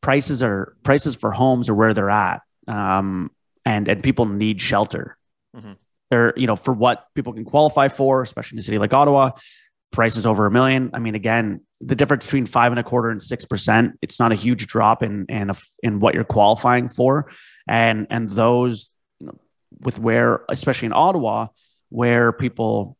prices 0.00 0.42
are 0.42 0.76
prices 0.82 1.14
for 1.14 1.30
homes 1.30 1.68
are 1.68 1.74
where 1.74 1.94
they're 1.94 2.10
at, 2.10 2.42
um, 2.66 3.30
and 3.64 3.88
and 3.88 4.02
people 4.02 4.26
need 4.26 4.60
shelter. 4.60 5.16
Mm-hmm. 5.56 5.72
They're 6.10 6.34
you 6.36 6.46
know 6.46 6.56
for 6.56 6.74
what 6.74 7.06
people 7.14 7.32
can 7.32 7.44
qualify 7.44 7.88
for, 7.88 8.22
especially 8.22 8.56
in 8.56 8.60
a 8.60 8.62
city 8.62 8.78
like 8.78 8.92
Ottawa, 8.92 9.30
prices 9.92 10.26
over 10.26 10.46
a 10.46 10.50
million. 10.50 10.90
I 10.92 10.98
mean, 10.98 11.14
again, 11.14 11.60
the 11.80 11.94
difference 11.94 12.24
between 12.24 12.46
five 12.46 12.72
and 12.72 12.78
a 12.78 12.82
quarter 12.82 13.10
and 13.10 13.22
six 13.22 13.44
percent, 13.44 13.98
it's 14.02 14.18
not 14.18 14.32
a 14.32 14.34
huge 14.34 14.66
drop 14.66 15.02
in 15.02 15.26
in 15.28 15.50
a, 15.50 15.54
in 15.82 16.00
what 16.00 16.14
you're 16.14 16.24
qualifying 16.24 16.88
for, 16.88 17.30
and 17.66 18.06
and 18.10 18.28
those 18.28 18.92
you 19.18 19.26
know, 19.26 19.38
with 19.80 19.98
where, 19.98 20.44
especially 20.48 20.86
in 20.86 20.92
Ottawa, 20.92 21.48
where 21.88 22.32
people 22.32 22.96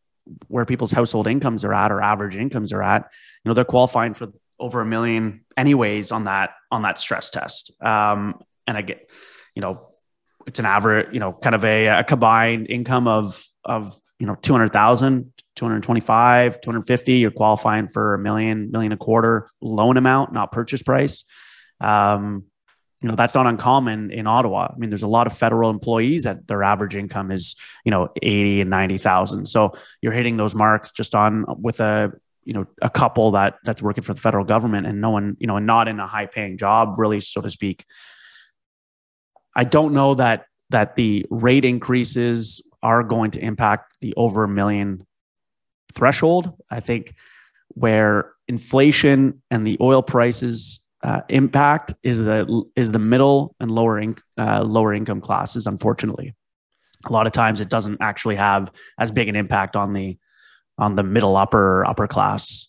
where 0.48 0.64
people's 0.64 0.92
household 0.92 1.27
incomes 1.27 1.64
are 1.64 1.75
at 1.75 1.90
or 1.90 2.01
average 2.01 2.37
incomes 2.37 2.72
are 2.72 2.83
at, 2.83 3.11
you 3.44 3.48
know, 3.48 3.55
they're 3.55 3.64
qualifying 3.64 4.14
for 4.14 4.33
over 4.59 4.81
a 4.81 4.87
million 4.87 5.44
anyways 5.57 6.12
on 6.12 6.25
that 6.25 6.51
on 6.70 6.83
that 6.83 6.98
stress 6.98 7.31
test. 7.31 7.72
Um, 7.81 8.40
and 8.66 8.77
I 8.77 8.83
get, 8.83 9.11
you 9.55 9.62
know, 9.62 9.88
it's 10.46 10.59
an 10.59 10.66
average, 10.66 11.09
you 11.12 11.20
know, 11.20 11.33
kind 11.33 11.55
of 11.55 11.64
a, 11.64 11.87
a 11.87 12.05
combined 12.05 12.68
income 12.68 13.09
of 13.09 13.44
of 13.64 13.96
you 14.18 14.27
know 14.27 14.37
200,000, 14.37 15.33
225, 15.57 16.61
250. 16.61 17.12
You're 17.14 17.31
qualifying 17.31 17.88
for 17.88 18.14
a 18.14 18.18
million, 18.18 18.70
million 18.70 18.92
a 18.92 18.96
quarter 18.96 19.51
loan 19.61 19.96
amount, 19.96 20.33
not 20.33 20.53
purchase 20.53 20.83
price. 20.83 21.25
Um, 21.81 22.44
you 23.02 23.08
know 23.08 23.16
that's 23.16 23.34
not 23.34 23.46
uncommon 23.46 24.12
in 24.12 24.26
Ottawa. 24.26 24.68
I 24.72 24.78
mean, 24.78 24.90
there's 24.90 25.02
a 25.02 25.08
lot 25.08 25.26
of 25.26 25.36
federal 25.36 25.70
employees 25.70 26.22
that 26.22 26.46
their 26.46 26.62
average 26.62 26.94
income 26.94 27.30
is 27.30 27.56
you 27.84 27.90
know 27.90 28.08
80 28.22 28.62
and 28.62 28.70
90,000. 28.70 29.46
So 29.46 29.72
you're 30.00 30.12
hitting 30.12 30.36
those 30.36 30.54
marks 30.54 30.92
just 30.92 31.14
on 31.14 31.44
with 31.60 31.80
a 31.80 32.12
you 32.44 32.52
know 32.52 32.66
a 32.80 32.90
couple 32.90 33.32
that 33.32 33.56
that's 33.64 33.82
working 33.82 34.04
for 34.04 34.14
the 34.14 34.20
federal 34.20 34.44
government 34.44 34.86
and 34.86 35.00
no 35.00 35.10
one 35.10 35.36
you 35.38 35.46
know 35.46 35.56
and 35.56 35.66
not 35.66 35.88
in 35.88 36.00
a 36.00 36.06
high 36.06 36.26
paying 36.26 36.56
job 36.58 36.94
really 36.98 37.20
so 37.20 37.40
to 37.40 37.50
speak 37.50 37.84
i 39.54 39.64
don't 39.64 39.94
know 39.94 40.14
that 40.14 40.46
that 40.70 40.96
the 40.96 41.24
rate 41.30 41.64
increases 41.64 42.62
are 42.82 43.02
going 43.02 43.30
to 43.30 43.40
impact 43.40 43.94
the 44.00 44.12
over 44.16 44.44
a 44.44 44.48
million 44.48 45.06
threshold 45.94 46.52
i 46.70 46.80
think 46.80 47.14
where 47.68 48.32
inflation 48.48 49.40
and 49.50 49.66
the 49.66 49.78
oil 49.80 50.02
prices 50.02 50.82
uh, 51.02 51.20
impact 51.28 51.94
is 52.02 52.18
the 52.18 52.64
is 52.76 52.92
the 52.92 52.98
middle 52.98 53.54
and 53.60 53.70
lower 53.70 53.98
in, 53.98 54.16
uh, 54.38 54.62
lower 54.62 54.94
income 54.94 55.20
classes 55.20 55.66
unfortunately 55.66 56.34
a 57.06 57.12
lot 57.12 57.26
of 57.26 57.32
times 57.32 57.60
it 57.60 57.68
doesn't 57.68 57.98
actually 58.00 58.36
have 58.36 58.70
as 58.98 59.10
big 59.10 59.28
an 59.28 59.36
impact 59.36 59.76
on 59.76 59.92
the 59.92 60.16
on 60.78 60.94
the 60.94 61.02
middle 61.02 61.36
upper 61.36 61.84
upper 61.84 62.06
class. 62.06 62.68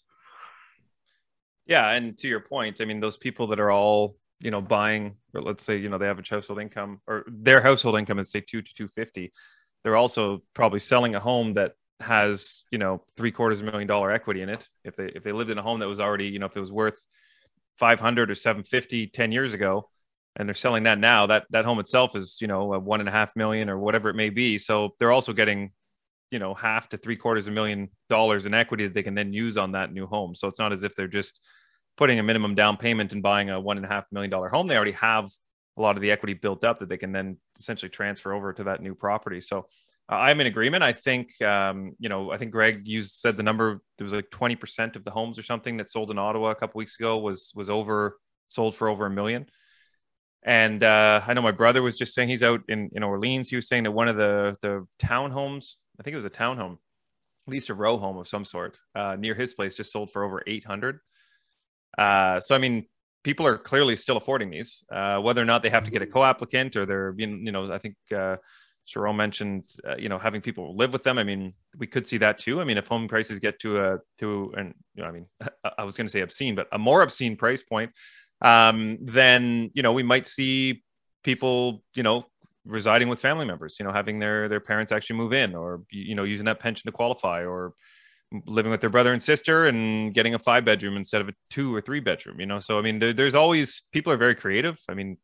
Yeah, 1.65 1.89
and 1.91 2.17
to 2.17 2.27
your 2.27 2.41
point, 2.41 2.81
I 2.81 2.85
mean, 2.85 2.99
those 2.99 3.17
people 3.17 3.47
that 3.47 3.59
are 3.59 3.71
all 3.71 4.17
you 4.39 4.51
know 4.51 4.61
buying, 4.61 5.15
or 5.33 5.41
let's 5.41 5.63
say 5.63 5.77
you 5.77 5.89
know 5.89 5.97
the 5.97 6.07
average 6.07 6.29
household 6.29 6.59
income 6.59 7.01
or 7.07 7.25
their 7.27 7.61
household 7.61 7.97
income 7.97 8.19
is 8.19 8.31
say 8.31 8.41
two 8.41 8.61
to 8.61 8.73
two 8.73 8.87
fifty, 8.87 9.31
they're 9.83 9.95
also 9.95 10.43
probably 10.53 10.79
selling 10.79 11.15
a 11.15 11.19
home 11.19 11.53
that 11.53 11.73
has 11.99 12.63
you 12.71 12.77
know 12.77 13.03
three 13.15 13.31
quarters 13.31 13.61
of 13.61 13.67
a 13.67 13.71
million 13.71 13.87
dollar 13.87 14.11
equity 14.11 14.41
in 14.41 14.49
it. 14.49 14.67
If 14.83 14.95
they 14.95 15.07
if 15.07 15.23
they 15.23 15.31
lived 15.31 15.49
in 15.49 15.57
a 15.57 15.63
home 15.63 15.79
that 15.79 15.87
was 15.87 15.99
already 15.99 16.27
you 16.27 16.39
know 16.39 16.47
if 16.47 16.57
it 16.57 16.59
was 16.59 16.71
worth 16.71 17.03
500 17.77 18.31
or 18.31 18.36
750 18.36 19.07
10 19.07 19.31
years 19.31 19.53
ago 19.53 19.89
and 20.36 20.47
they're 20.47 20.53
selling 20.55 20.83
that 20.83 20.99
now 20.99 21.27
that 21.27 21.45
that 21.49 21.65
home 21.65 21.79
itself 21.79 22.15
is 22.15 22.38
you 22.39 22.47
know 22.47 22.73
a 22.73 22.79
one 22.79 22.99
and 22.99 23.09
a 23.09 23.12
half 23.12 23.36
million 23.36 23.69
or 23.69 23.77
whatever 23.77 24.09
it 24.09 24.15
may 24.15 24.29
be 24.29 24.57
so 24.57 24.95
they're 24.99 25.12
also 25.12 25.33
getting 25.33 25.71
you 26.33 26.39
know 26.39 26.55
half 26.55 26.89
to 26.89 26.97
three 26.97 27.15
quarters 27.15 27.47
of 27.47 27.53
a 27.53 27.55
million 27.55 27.88
dollars 28.09 28.47
in 28.47 28.55
equity 28.55 28.86
that 28.86 28.93
they 28.95 29.03
can 29.03 29.13
then 29.13 29.31
use 29.31 29.55
on 29.55 29.71
that 29.73 29.93
new 29.93 30.07
home. 30.07 30.33
So 30.33 30.47
it's 30.47 30.57
not 30.57 30.73
as 30.73 30.83
if 30.83 30.95
they're 30.95 31.07
just 31.07 31.39
putting 31.95 32.17
a 32.17 32.23
minimum 32.23 32.55
down 32.55 32.75
payment 32.75 33.13
and 33.13 33.21
buying 33.21 33.51
a 33.51 33.59
one 33.59 33.77
and 33.77 33.86
a 33.86 33.89
half 33.89 34.05
million 34.12 34.31
dollar 34.31 34.49
home. 34.49 34.67
They 34.67 34.75
already 34.75 34.93
have 34.93 35.29
a 35.77 35.81
lot 35.81 35.95
of 35.95 36.01
the 36.01 36.09
equity 36.09 36.33
built 36.33 36.63
up 36.63 36.79
that 36.79 36.89
they 36.89 36.97
can 36.97 37.12
then 37.12 37.38
essentially 37.59 37.91
transfer 37.91 38.33
over 38.33 38.51
to 38.51 38.63
that 38.63 38.81
new 38.81 38.95
property. 38.95 39.41
So 39.41 39.67
I'm 40.09 40.41
in 40.41 40.47
agreement. 40.47 40.83
I 40.83 40.93
think, 40.93 41.41
um, 41.41 41.93
you 41.97 42.09
know, 42.09 42.31
I 42.31 42.37
think 42.37 42.51
Greg 42.51 42.87
used 42.87 43.15
said 43.15 43.37
the 43.37 43.43
number 43.43 43.81
there 43.97 44.05
was 44.05 44.13
like 44.13 44.29
20% 44.31 44.95
of 44.95 45.03
the 45.03 45.11
homes 45.11 45.39
or 45.39 45.43
something 45.43 45.77
that 45.77 45.89
sold 45.89 46.11
in 46.11 46.17
Ottawa 46.17 46.51
a 46.51 46.55
couple 46.55 46.79
weeks 46.79 46.99
ago 46.99 47.17
was 47.17 47.51
was 47.55 47.69
over 47.69 48.17
sold 48.49 48.75
for 48.75 48.87
over 48.89 49.05
a 49.05 49.09
million. 49.09 49.45
And 50.45 50.83
uh, 50.83 51.21
I 51.25 51.33
know 51.33 51.41
my 51.41 51.51
brother 51.51 51.81
was 51.81 51.97
just 51.97 52.13
saying 52.13 52.27
he's 52.27 52.43
out 52.43 52.61
in, 52.67 52.89
in 52.93 53.01
Orleans. 53.01 53.49
He 53.49 53.55
was 53.55 53.69
saying 53.69 53.83
that 53.83 53.91
one 53.91 54.09
of 54.09 54.17
the 54.17 54.57
the 54.61 54.85
townhomes 54.99 55.75
I 55.99 56.03
think 56.03 56.13
it 56.13 56.17
was 56.17 56.25
a 56.25 56.29
townhome, 56.29 56.73
at 57.47 57.51
least 57.51 57.69
a 57.69 57.73
row 57.73 57.97
home 57.97 58.17
of 58.17 58.27
some 58.27 58.45
sort, 58.45 58.79
uh, 58.95 59.15
near 59.19 59.35
his 59.35 59.53
place, 59.53 59.75
just 59.75 59.91
sold 59.91 60.11
for 60.11 60.23
over 60.23 60.41
800. 60.47 60.99
Uh, 61.97 62.39
so, 62.39 62.55
I 62.55 62.57
mean, 62.57 62.87
people 63.23 63.45
are 63.45 63.57
clearly 63.57 63.95
still 63.95 64.17
affording 64.17 64.49
these, 64.49 64.83
uh, 64.91 65.19
whether 65.19 65.41
or 65.41 65.45
not 65.45 65.61
they 65.61 65.69
have 65.69 65.85
to 65.85 65.91
get 65.91 66.01
a 66.01 66.07
co-applicant 66.07 66.75
or 66.75 66.85
they're, 66.85 67.13
you 67.17 67.51
know, 67.51 67.71
I 67.71 67.77
think 67.77 67.95
Sharon 68.85 69.15
mentioned, 69.15 69.69
uh, 69.87 69.95
you 69.97 70.09
know, 70.09 70.17
having 70.17 70.41
people 70.41 70.75
live 70.75 70.91
with 70.91 71.03
them. 71.03 71.17
I 71.17 71.23
mean, 71.23 71.53
we 71.77 71.87
could 71.87 72.05
see 72.05 72.17
that 72.17 72.37
too. 72.37 72.59
I 72.59 72.63
mean, 72.63 72.77
if 72.77 72.87
home 72.87 73.07
prices 73.07 73.39
get 73.39 73.59
to 73.59 73.79
a, 73.79 73.97
to, 74.19 74.53
and, 74.57 74.73
you 74.95 75.03
know, 75.03 75.09
I 75.09 75.11
mean, 75.11 75.25
I 75.77 75.83
was 75.83 75.95
going 75.95 76.07
to 76.07 76.11
say 76.11 76.21
obscene, 76.21 76.55
but 76.55 76.67
a 76.71 76.77
more 76.77 77.01
obscene 77.01 77.35
price 77.35 77.63
point, 77.63 77.91
um, 78.41 78.97
then, 79.01 79.71
you 79.73 79.83
know, 79.83 79.93
we 79.93 80.03
might 80.03 80.27
see 80.27 80.83
people, 81.23 81.83
you 81.95 82.03
know, 82.03 82.25
residing 82.65 83.09
with 83.09 83.19
family 83.19 83.45
members 83.45 83.75
you 83.77 83.85
know 83.85 83.91
having 83.91 84.19
their 84.19 84.47
their 84.47 84.59
parents 84.59 84.91
actually 84.91 85.17
move 85.17 85.33
in 85.33 85.53
or 85.53 85.81
you 85.91 86.15
know 86.15 86.23
using 86.23 86.45
that 86.45 86.59
pension 86.59 86.85
to 86.85 86.91
qualify 86.91 87.43
or 87.43 87.73
living 88.45 88.71
with 88.71 88.81
their 88.81 88.89
brother 88.89 89.13
and 89.13 89.21
sister 89.21 89.67
and 89.67 90.13
getting 90.13 90.33
a 90.33 90.39
five 90.39 90.65
bedroom 90.65 90.95
instead 90.97 91.21
of 91.21 91.29
a 91.29 91.33
two 91.49 91.75
or 91.75 91.81
three 91.81 91.99
bedroom 91.99 92.39
you 92.39 92.45
know 92.45 92.59
so 92.59 92.79
i 92.79 92.81
mean 92.81 92.99
there, 92.99 93.13
there's 93.13 93.35
always 93.35 93.83
people 93.91 94.13
are 94.13 94.17
very 94.17 94.33
creative 94.33 94.79
i 94.89 94.93
mean 94.93 95.17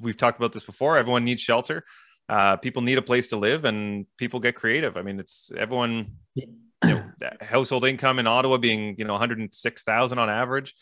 we've 0.00 0.16
talked 0.16 0.38
about 0.38 0.52
this 0.52 0.62
before 0.62 0.96
everyone 0.96 1.24
needs 1.24 1.42
shelter 1.42 1.84
uh, 2.28 2.56
people 2.56 2.82
need 2.82 2.98
a 2.98 3.02
place 3.02 3.28
to 3.28 3.36
live 3.36 3.64
and 3.64 4.06
people 4.16 4.38
get 4.40 4.54
creative 4.54 4.96
i 4.96 5.02
mean 5.02 5.18
it's 5.18 5.50
everyone 5.56 6.12
you 6.34 6.46
know, 6.84 7.02
household 7.40 7.84
income 7.84 8.18
in 8.18 8.26
ottawa 8.26 8.56
being 8.56 8.94
you 8.98 9.04
know 9.04 9.14
106000 9.14 10.18
on 10.18 10.30
average 10.30 10.74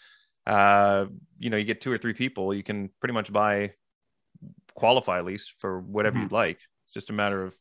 uh, 0.47 1.07
you 1.39 1.51
know 1.51 1.57
you 1.57 1.65
get 1.65 1.81
two 1.81 1.91
or 1.91 1.99
three 1.99 2.15
people 2.15 2.55
you 2.55 2.63
can 2.63 2.91
pretty 3.01 3.15
much 3.15 3.33
buy 3.33 3.73
qualify 4.77 5.19
at 5.19 5.25
least 5.25 5.55
for 5.59 5.81
whatever 5.81 6.15
mm-hmm. 6.15 6.25
you'd 6.25 6.33
like. 6.33 6.61
It's 6.85 6.93
just 6.93 7.11
a 7.11 7.13
matter 7.13 7.43
of 7.43 7.55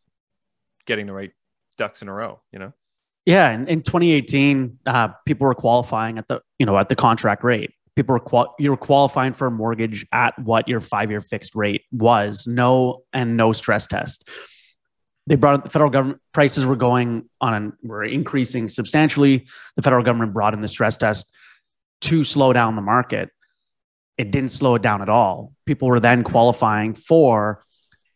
getting 0.86 1.08
the 1.08 1.14
right 1.14 1.32
ducks 1.78 2.04
in 2.04 2.08
a 2.08 2.14
row, 2.14 2.42
you 2.52 2.60
know? 2.60 2.74
Yeah. 3.26 3.52
In, 3.52 3.68
in 3.68 3.82
2018, 3.82 4.80
uh, 4.86 5.10
people 5.26 5.48
were 5.48 5.56
qualifying 5.56 6.20
at 6.20 6.28
the, 6.28 6.42
you 6.60 6.66
know, 6.68 6.78
at 6.78 6.90
the 6.90 6.96
contract 6.96 7.44
rate. 7.44 7.72
People 7.96 8.14
were, 8.14 8.20
qual- 8.20 8.56
you 8.60 8.72
were 8.72 8.78
qualifying 8.78 9.34
for 9.34 9.48
a 9.48 9.52
mortgage 9.52 10.06
at 10.12 10.38
what 10.40 10.68
your 10.68 10.82
five 10.82 11.10
year 11.10 11.22
fixed 11.22 11.56
rate 11.56 11.84
was. 11.92 12.46
No, 12.48 13.04
and 13.14 13.38
no 13.38 13.54
stress 13.54 13.88
test. 13.88 14.28
They 15.28 15.36
brought 15.36 15.64
the 15.64 15.70
federal 15.70 15.90
government 15.90 16.22
prices 16.34 16.66
were 16.66 16.76
going 16.76 17.30
on 17.42 17.74
were 17.82 18.04
increasing 18.04 18.70
substantially. 18.70 19.48
The 19.76 19.82
federal 19.82 20.04
government 20.04 20.34
brought 20.34 20.54
in 20.54 20.62
the 20.62 20.68
stress 20.68 20.98
test 20.98 21.32
to 22.02 22.24
slow 22.24 22.54
down 22.54 22.76
the 22.76 22.82
market 22.82 23.30
it 24.18 24.32
didn't 24.32 24.52
slow 24.52 24.76
it 24.76 24.82
down 24.82 25.02
at 25.02 25.10
all. 25.10 25.54
People 25.66 25.88
were 25.88 26.00
then 26.00 26.24
qualifying 26.24 26.94
for 26.94 27.64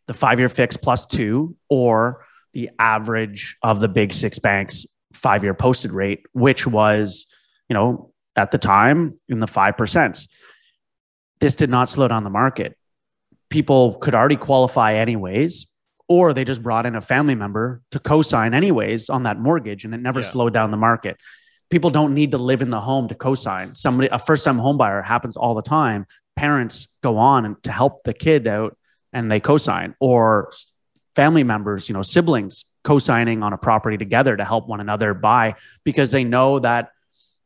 the 0.07 0.13
five 0.13 0.39
year 0.39 0.49
fix 0.49 0.77
plus 0.77 1.05
two 1.05 1.55
or 1.69 2.25
the 2.53 2.69
average 2.79 3.57
of 3.61 3.79
the 3.79 3.87
big 3.87 4.13
six 4.13 4.39
banks 4.39 4.85
five 5.13 5.43
year 5.43 5.53
posted 5.53 5.91
rate, 5.91 6.25
which 6.33 6.65
was, 6.65 7.27
you 7.67 7.73
know, 7.73 8.11
at 8.39 8.51
the 8.51 8.57
time 8.57 9.19
in 9.27 9.39
the 9.39 9.45
5%. 9.45 10.27
This 11.39 11.55
did 11.55 11.69
not 11.69 11.89
slow 11.89 12.07
down 12.07 12.23
the 12.23 12.29
market. 12.29 12.77
People 13.49 13.95
could 13.95 14.15
already 14.15 14.35
qualify 14.35 14.95
anyways, 14.95 15.67
or 16.07 16.33
they 16.33 16.43
just 16.43 16.63
brought 16.63 16.85
in 16.85 16.95
a 16.95 17.01
family 17.01 17.35
member 17.35 17.81
to 17.91 17.99
co 17.99 18.21
sign 18.21 18.53
anyways 18.53 19.09
on 19.09 19.23
that 19.23 19.39
mortgage 19.39 19.85
and 19.85 19.93
it 19.93 19.99
never 19.99 20.21
yeah. 20.21 20.27
slowed 20.27 20.53
down 20.53 20.71
the 20.71 20.77
market 20.77 21.17
people 21.69 21.89
don't 21.89 22.13
need 22.13 22.31
to 22.31 22.37
live 22.37 22.61
in 22.61 22.69
the 22.69 22.79
home 22.79 23.07
to 23.07 23.15
co-sign. 23.15 23.75
Somebody, 23.75 24.09
a 24.11 24.19
first-time 24.19 24.57
home 24.57 24.77
buyer 24.77 25.01
happens 25.01 25.37
all 25.37 25.55
the 25.55 25.61
time. 25.61 26.05
Parents 26.35 26.87
go 27.01 27.17
on 27.17 27.45
and 27.45 27.63
to 27.63 27.71
help 27.71 28.03
the 28.03 28.13
kid 28.13 28.47
out 28.47 28.77
and 29.13 29.31
they 29.31 29.39
co-sign 29.39 29.95
or 29.99 30.51
family 31.15 31.43
members, 31.43 31.89
you 31.89 31.93
know, 31.93 32.01
siblings 32.01 32.65
co-signing 32.83 33.43
on 33.43 33.53
a 33.53 33.57
property 33.57 33.97
together 33.97 34.35
to 34.37 34.45
help 34.45 34.67
one 34.67 34.79
another 34.79 35.13
buy 35.13 35.55
because 35.83 36.11
they 36.11 36.23
know 36.23 36.59
that 36.59 36.89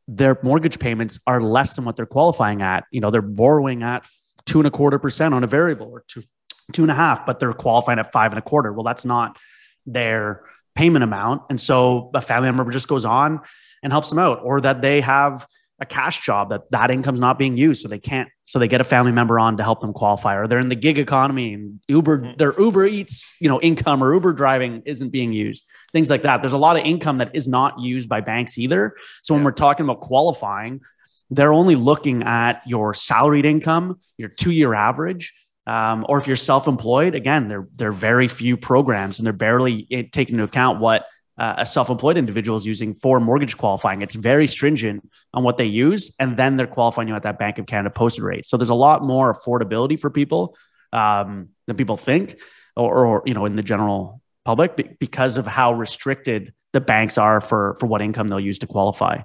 their 0.07 0.37
mortgage 0.43 0.79
payments 0.79 1.19
are 1.25 1.41
less 1.41 1.75
than 1.75 1.85
what 1.85 1.95
they're 1.95 2.05
qualifying 2.05 2.61
at. 2.61 2.85
You 2.91 3.01
know, 3.01 3.11
they're 3.11 3.21
borrowing 3.21 3.83
at 3.83 4.05
two 4.45 4.59
and 4.59 4.67
a 4.67 4.71
quarter 4.71 4.99
percent 4.99 5.33
on 5.33 5.43
a 5.43 5.47
variable 5.47 5.87
or 5.87 6.03
two, 6.07 6.23
two 6.71 6.81
and 6.81 6.91
a 6.91 6.95
half, 6.95 7.25
but 7.25 7.39
they're 7.39 7.53
qualifying 7.53 7.99
at 7.99 8.11
five 8.11 8.31
and 8.31 8.39
a 8.39 8.41
quarter. 8.41 8.73
Well, 8.73 8.83
that's 8.83 9.05
not 9.05 9.37
their 9.85 10.43
payment 10.75 11.03
amount. 11.03 11.43
And 11.49 11.59
so 11.59 12.11
a 12.13 12.21
family 12.21 12.51
member 12.51 12.71
just 12.71 12.87
goes 12.87 13.05
on 13.05 13.41
and 13.81 13.93
helps 13.93 14.09
them 14.09 14.19
out, 14.19 14.41
or 14.43 14.61
that 14.61 14.81
they 14.81 15.01
have 15.01 15.45
a 15.79 15.85
cash 15.85 16.25
job 16.25 16.49
that 16.49 16.71
that 16.71 16.91
income's 16.91 17.19
not 17.19 17.37
being 17.37 17.57
used 17.57 17.81
so 17.81 17.87
they 17.87 17.99
can't 17.99 18.29
so 18.45 18.59
they 18.59 18.67
get 18.67 18.81
a 18.81 18.83
family 18.83 19.11
member 19.11 19.39
on 19.39 19.57
to 19.57 19.63
help 19.63 19.79
them 19.79 19.93
qualify 19.93 20.35
or 20.35 20.47
they're 20.47 20.59
in 20.59 20.67
the 20.67 20.75
gig 20.75 20.99
economy 20.99 21.53
and 21.53 21.79
uber 21.87 22.19
mm-hmm. 22.19 22.37
their 22.37 22.59
uber 22.59 22.85
eats 22.85 23.35
you 23.39 23.47
know 23.49 23.59
income 23.61 24.03
or 24.03 24.13
uber 24.13 24.33
driving 24.33 24.81
isn't 24.85 25.09
being 25.09 25.33
used 25.33 25.65
things 25.91 26.09
like 26.09 26.23
that 26.23 26.41
there's 26.41 26.53
a 26.53 26.57
lot 26.57 26.77
of 26.77 26.83
income 26.83 27.17
that 27.17 27.31
is 27.33 27.47
not 27.47 27.79
used 27.79 28.09
by 28.09 28.21
banks 28.21 28.57
either 28.57 28.95
so 29.21 29.33
yeah. 29.33 29.37
when 29.37 29.45
we're 29.45 29.51
talking 29.51 29.85
about 29.85 30.01
qualifying 30.01 30.81
they're 31.29 31.53
only 31.53 31.75
looking 31.75 32.23
at 32.23 32.61
your 32.67 32.93
salaried 32.93 33.45
income 33.45 33.99
your 34.17 34.29
two 34.29 34.51
year 34.51 34.73
average 34.73 35.33
um, 35.65 36.05
or 36.09 36.17
if 36.17 36.27
you're 36.27 36.35
self-employed 36.35 37.15
again 37.15 37.47
there, 37.47 37.67
there 37.77 37.89
are 37.89 37.93
very 37.93 38.27
few 38.27 38.57
programs 38.57 39.19
and 39.19 39.25
they're 39.25 39.33
barely 39.33 39.87
eh, 39.91 40.03
taking 40.11 40.35
into 40.35 40.43
account 40.43 40.79
what 40.79 41.05
uh, 41.37 41.55
a 41.57 41.65
self-employed 41.65 42.17
individual 42.17 42.57
is 42.57 42.65
using 42.65 42.93
for 42.93 43.19
mortgage 43.19 43.57
qualifying. 43.57 44.01
It's 44.01 44.15
very 44.15 44.47
stringent 44.47 45.09
on 45.33 45.43
what 45.43 45.57
they 45.57 45.65
use, 45.65 46.11
and 46.19 46.37
then 46.37 46.57
they're 46.57 46.67
qualifying 46.67 47.07
you 47.07 47.15
at 47.15 47.23
that 47.23 47.39
Bank 47.39 47.57
of 47.57 47.65
Canada 47.65 47.89
posted 47.89 48.23
rate. 48.23 48.45
So 48.45 48.57
there's 48.57 48.69
a 48.69 48.75
lot 48.75 49.03
more 49.03 49.33
affordability 49.33 49.99
for 49.99 50.09
people 50.09 50.55
um, 50.91 51.49
than 51.65 51.75
people 51.75 51.97
think, 51.97 52.39
or, 52.75 53.05
or, 53.05 53.23
you 53.25 53.33
know, 53.33 53.45
in 53.45 53.55
the 53.55 53.63
general 53.63 54.21
public 54.45 54.99
because 54.99 55.37
of 55.37 55.47
how 55.47 55.73
restricted 55.73 56.53
the 56.73 56.81
banks 56.81 57.17
are 57.17 57.39
for 57.39 57.77
for 57.79 57.85
what 57.85 58.01
income 58.01 58.27
they'll 58.27 58.39
use 58.39 58.59
to 58.59 58.67
qualify. 58.67 59.21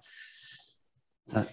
Uh, 1.35 1.44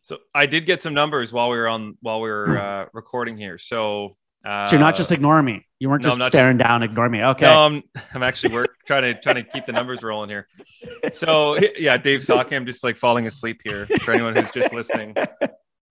so 0.00 0.18
I 0.34 0.46
did 0.46 0.66
get 0.66 0.80
some 0.80 0.94
numbers 0.94 1.32
while 1.32 1.50
we 1.50 1.56
were 1.56 1.68
on 1.68 1.96
while 2.00 2.20
we 2.20 2.30
were 2.30 2.58
uh, 2.58 2.86
recording 2.92 3.36
here. 3.36 3.58
So 3.58 4.16
uh, 4.46 4.66
so 4.66 4.72
you're 4.72 4.80
not 4.80 4.94
just 4.94 5.10
ignoring 5.10 5.44
me. 5.44 5.66
You 5.80 5.90
weren't 5.90 6.04
just 6.04 6.22
staring 6.24 6.56
just, 6.56 6.68
down, 6.68 6.84
ignoring 6.84 7.12
me. 7.12 7.22
Okay. 7.22 7.46
No, 7.46 7.62
I'm, 7.62 7.82
I'm 8.14 8.22
actually 8.22 8.54
work 8.54 8.76
trying 8.86 9.02
to 9.02 9.20
trying 9.20 9.36
to 9.36 9.42
keep 9.42 9.66
the 9.66 9.72
numbers 9.72 10.02
rolling 10.02 10.28
here. 10.28 10.46
So 11.12 11.58
yeah, 11.78 11.96
Dave's 11.96 12.26
talking. 12.26 12.56
I'm 12.56 12.66
just 12.66 12.84
like 12.84 12.96
falling 12.96 13.26
asleep 13.26 13.60
here 13.64 13.86
for 14.02 14.12
anyone 14.12 14.36
who's 14.36 14.52
just 14.52 14.72
listening. 14.72 15.16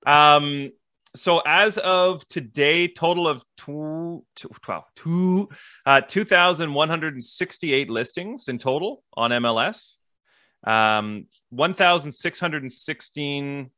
Um, 0.06 0.72
so 1.15 1.41
as 1.46 1.78
of 1.80 2.26
today, 2.28 2.88
total 2.88 3.28
of 3.28 3.44
two, 3.58 4.24
two, 4.36 4.50
12, 4.62 4.84
two, 4.96 5.50
uh, 5.86 6.02
2,168 6.02 7.89
listings 7.89 8.48
in 8.48 8.60
total 8.60 9.04
on 9.15 9.32
MLS. 9.32 9.98
Um, 10.65 11.28
1,616 11.52 13.70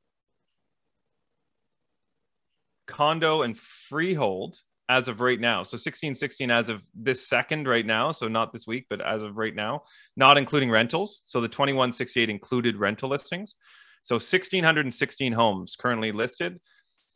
condo 2.87 3.43
and 3.43 3.57
freehold 3.57 4.57
as 4.89 5.07
of 5.07 5.19
right 5.19 5.39
now. 5.39 5.63
So 5.63 5.77
16, 5.77 6.15
16 6.15 6.49
as 6.49 6.69
of 6.69 6.83
this 6.95 7.27
second 7.27 7.67
right 7.67 7.85
now. 7.85 8.11
So 8.11 8.27
not 8.27 8.53
this 8.53 8.65
week, 8.65 8.85
but 8.89 9.01
as 9.01 9.21
of 9.21 9.37
right 9.37 9.53
now, 9.53 9.83
not 10.15 10.37
including 10.37 10.71
rentals. 10.71 11.23
So 11.25 11.41
the 11.41 11.49
2168 11.49 12.29
included 12.29 12.77
rental 12.77 13.09
listings. 13.09 13.55
So 14.03 14.15
1,616 14.15 15.33
homes 15.33 15.75
currently 15.75 16.11
listed. 16.11 16.59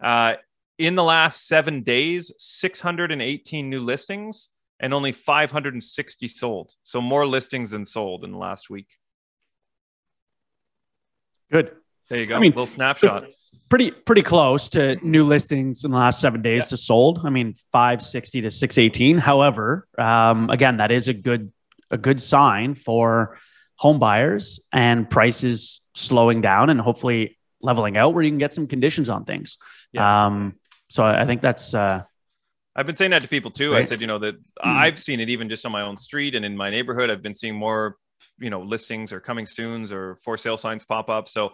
Uh, 0.03 0.33
in 0.77 0.95
the 0.95 1.03
last 1.03 1.47
seven 1.47 1.83
days, 1.83 2.31
618 2.37 3.69
new 3.69 3.79
listings 3.79 4.49
and 4.79 4.93
only 4.93 5.11
560 5.11 6.27
sold. 6.27 6.73
So 6.83 6.99
more 6.99 7.25
listings 7.25 7.71
than 7.71 7.85
sold 7.85 8.25
in 8.25 8.31
the 8.31 8.37
last 8.37 8.69
week. 8.69 8.87
Good. 11.51 11.71
There 12.09 12.19
you 12.19 12.25
go. 12.25 12.35
I 12.35 12.39
mean, 12.39 12.51
a 12.51 12.55
little 12.55 12.65
snapshot 12.65 13.25
pretty 13.71 13.89
pretty 13.89 14.21
close 14.21 14.67
to 14.67 14.97
new 14.97 15.23
listings 15.23 15.85
in 15.85 15.91
the 15.91 15.97
last 15.97 16.19
seven 16.19 16.41
days 16.41 16.63
yeah. 16.63 16.67
to 16.67 16.77
sold. 16.77 17.21
I 17.23 17.29
mean, 17.29 17.55
five 17.71 18.03
sixty 18.03 18.41
to 18.41 18.51
six 18.51 18.77
eighteen. 18.77 19.17
However, 19.17 19.87
um, 19.97 20.49
again, 20.51 20.77
that 20.77 20.91
is 20.91 21.07
a 21.07 21.13
good 21.13 21.51
a 21.89 21.97
good 21.97 22.21
sign 22.21 22.75
for 22.75 23.39
home 23.77 23.97
buyers 23.97 24.59
and 24.71 25.09
prices 25.09 25.81
slowing 25.95 26.41
down 26.41 26.69
and 26.69 26.79
hopefully 26.79 27.39
leveling 27.61 27.97
out, 27.97 28.13
where 28.13 28.23
you 28.23 28.29
can 28.29 28.37
get 28.37 28.53
some 28.53 28.67
conditions 28.67 29.09
on 29.09 29.23
things. 29.23 29.57
Yeah. 29.93 30.25
Um, 30.25 30.55
so 30.89 31.03
I 31.03 31.25
think 31.25 31.41
that's. 31.41 31.73
Uh, 31.73 32.03
I've 32.75 32.85
been 32.85 32.95
saying 32.95 33.11
that 33.11 33.21
to 33.21 33.27
people 33.27 33.51
too. 33.51 33.71
Right? 33.71 33.79
I 33.79 33.83
said, 33.83 34.01
you 34.01 34.07
know, 34.07 34.19
that 34.19 34.35
mm-hmm. 34.35 34.69
I've 34.69 34.99
seen 34.99 35.19
it 35.21 35.29
even 35.29 35.49
just 35.49 35.65
on 35.65 35.71
my 35.71 35.81
own 35.81 35.97
street 35.97 36.35
and 36.35 36.43
in 36.43 36.55
my 36.57 36.69
neighborhood. 36.69 37.09
I've 37.09 37.23
been 37.23 37.35
seeing 37.35 37.55
more 37.55 37.95
you 38.37 38.49
know 38.49 38.61
listings 38.61 39.11
or 39.13 39.19
coming 39.19 39.45
soons 39.45 39.91
or 39.91 40.17
for 40.23 40.37
sale 40.37 40.57
signs 40.57 40.85
pop 40.85 41.09
up 41.09 41.27
so 41.27 41.53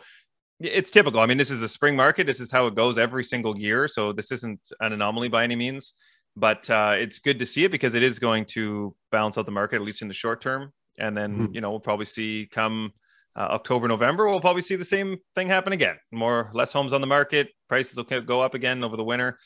it's 0.60 0.90
typical. 0.90 1.20
I 1.20 1.26
mean, 1.26 1.38
this 1.38 1.52
is 1.52 1.62
a 1.62 1.70
spring 1.70 1.96
market. 1.96 2.26
This 2.26 2.40
is 2.40 2.52
how 2.52 2.68
it 2.68 2.76
goes 2.76 2.98
every 2.98 3.24
single 3.24 3.58
year. 3.58 3.88
So 3.88 4.12
this 4.12 4.32
isn't 4.32 4.60
an 4.80 4.94
anomaly 4.94 5.30
by 5.30 5.44
any 5.44 5.56
means, 5.56 5.94
but 6.36 6.70
uh, 6.70 6.96
it's 6.98 7.20
good 7.20 7.40
to 7.40 7.46
see 7.46 7.64
it 7.64 7.72
because 7.72 7.96
it 7.96 8.04
is 8.04 8.20
going 8.20 8.46
to 8.46 8.96
balance 9.12 9.38
out 9.38 9.46
the 9.46 9.52
market, 9.52 9.78
at 9.78 9.82
least 9.84 10.02
in 10.02 10.08
the 10.08 10.14
short 10.14 10.42
term. 10.42 10.72
And 11.00 11.16
then, 11.16 11.38
mm-hmm. 11.38 11.54
you 11.54 11.62
know, 11.62 11.70
we'll 11.70 11.80
probably 11.80 12.06
see 12.06 12.48
come 12.52 12.92
uh, 13.36 13.50
October, 13.52 13.88
November, 13.88 14.28
we'll 14.28 14.42
probably 14.42 14.64
see 14.64 14.76
the 14.76 14.86
same 14.86 15.18
thing 15.36 15.48
happen 15.48 15.72
again. 15.74 15.96
More, 16.12 16.50
less 16.54 16.74
homes 16.74 16.92
on 16.92 17.02
the 17.02 17.08
market. 17.08 17.50
Prices 17.70 17.96
will 17.96 18.22
go 18.22 18.42
up 18.42 18.56
again 18.56 18.84
over 18.84 18.98
the 18.98 19.04
winter. 19.04 19.38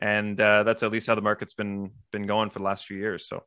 And 0.00 0.40
uh, 0.40 0.62
that's 0.62 0.84
at 0.84 0.92
least 0.92 1.08
how 1.08 1.16
the 1.16 1.20
market's 1.20 1.52
been 1.52 1.90
been 2.12 2.26
going 2.26 2.48
for 2.48 2.60
the 2.60 2.64
last 2.64 2.86
few 2.86 2.96
years. 2.96 3.26
So 3.26 3.42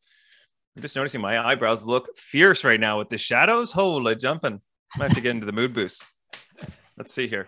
I'm 0.76 0.82
just 0.82 0.96
noticing 0.96 1.22
my 1.22 1.44
eyebrows 1.44 1.86
look 1.86 2.10
fierce 2.18 2.64
right 2.64 2.80
now 2.80 3.00
with 3.00 3.10
the 3.10 3.18
shadows. 3.18 3.72
Holy 3.72 4.16
jumping. 4.16 4.60
I 4.94 5.00
might 5.00 5.08
have 5.08 5.16
to 5.16 5.22
get 5.22 5.32
into 5.32 5.46
the 5.46 5.52
mood 5.52 5.74
boost. 5.74 6.06
Let's 6.98 7.14
see 7.14 7.28
here. 7.28 7.48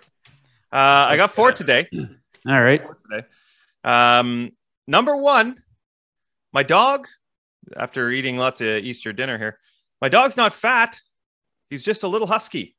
Uh, 0.72 1.08
I 1.10 1.18
got 1.18 1.32
four 1.32 1.52
today. 1.52 1.88
All 2.48 2.62
right. 2.62 2.82
Today. 3.10 3.28
Um, 3.84 4.52
number 4.88 5.16
one, 5.16 5.56
my 6.52 6.64
dog, 6.64 7.08
after 7.76 8.10
eating 8.10 8.38
lots 8.38 8.62
of 8.62 8.68
Easter 8.68 9.14
dinner 9.14 9.38
here, 9.38 9.60
my 10.02 10.10
dog's 10.10 10.36
not 10.36 10.54
fat. 10.54 11.00
He's 11.70 11.84
just 11.84 12.04
a 12.04 12.08
little 12.08 12.28
husky. 12.28 12.76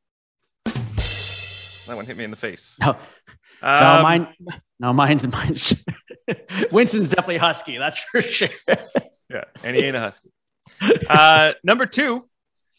That 0.65 1.95
one 1.95 2.05
hit 2.05 2.17
me 2.17 2.25
in 2.25 2.31
the 2.31 2.37
face. 2.37 2.77
No, 2.81 2.91
um, 2.91 2.99
no 3.63 4.03
mine. 4.03 4.29
No, 4.81 4.93
mine's 4.93 5.27
mine's. 5.29 5.75
Winston's 6.73 7.11
definitely 7.11 7.39
husky. 7.39 7.79
That's 7.79 7.99
for 7.99 8.23
sure. 8.23 8.49
yeah, 9.31 9.45
and 9.63 9.77
he 9.77 9.85
ain't 9.85 9.97
a 9.97 10.01
husky. 10.01 10.31
Uh, 11.09 11.53
number 11.63 11.87
two, 11.87 12.29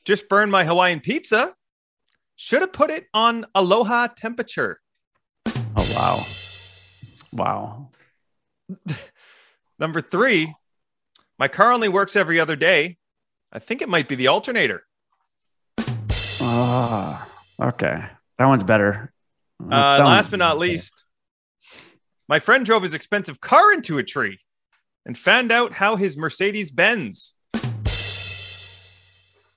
just 0.03 0.27
burned 0.27 0.51
my 0.51 0.65
Hawaiian 0.65 0.99
pizza 0.99 1.55
should 2.37 2.61
have 2.61 2.71
put 2.71 2.89
it 2.89 3.07
on 3.13 3.45
aloha 3.53 4.07
temperature. 4.07 4.79
Oh, 5.75 5.93
wow. 5.95 6.25
Wow. 7.33 7.89
Number 9.79 10.01
three, 10.01 10.53
my 11.37 11.47
car 11.47 11.71
only 11.71 11.89
works 11.89 12.15
every 12.15 12.39
other 12.39 12.55
day. 12.55 12.97
I 13.51 13.59
think 13.59 13.81
it 13.81 13.89
might 13.89 14.07
be 14.07 14.15
the 14.15 14.27
alternator. 14.27 14.83
Ah, 16.41 17.27
okay. 17.61 18.05
That 18.37 18.45
one's 18.45 18.63
better. 18.63 19.11
Uh, 19.59 19.97
that 19.97 20.05
last 20.05 20.29
but 20.31 20.37
not 20.39 20.59
least, 20.59 21.05
my 22.29 22.37
friend 22.39 22.65
drove 22.65 22.83
his 22.83 22.93
expensive 22.93 23.41
car 23.41 23.73
into 23.73 23.97
a 23.97 24.03
tree 24.03 24.39
and 25.05 25.17
found 25.17 25.51
out 25.51 25.73
how 25.73 25.95
his 25.95 26.15
Mercedes 26.15 26.69
Benz. 26.69 27.33
All 27.55 27.61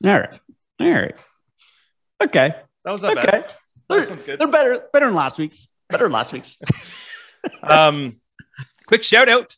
right. 0.02 0.40
All 0.80 0.90
right. 0.90 1.14
Okay. 2.22 2.54
That 2.84 2.92
was 2.92 3.02
not 3.02 3.18
okay. 3.18 3.26
bad. 3.26 3.52
They're, 3.88 4.06
good. 4.06 4.38
They're 4.38 4.48
better, 4.48 4.82
better 4.92 5.06
than 5.06 5.14
last 5.14 5.38
week's. 5.38 5.68
Better 5.88 6.04
than 6.04 6.12
last 6.12 6.32
week's. 6.32 6.56
um, 7.62 8.20
quick 8.86 9.02
shout 9.02 9.28
out. 9.28 9.56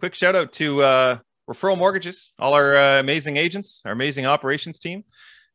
Quick 0.00 0.14
shout 0.14 0.36
out 0.36 0.52
to 0.54 0.82
uh, 0.82 1.18
Referral 1.48 1.78
Mortgages, 1.78 2.32
all 2.38 2.54
our 2.54 2.76
uh, 2.76 3.00
amazing 3.00 3.36
agents, 3.36 3.82
our 3.84 3.92
amazing 3.92 4.26
operations 4.26 4.78
team. 4.78 5.04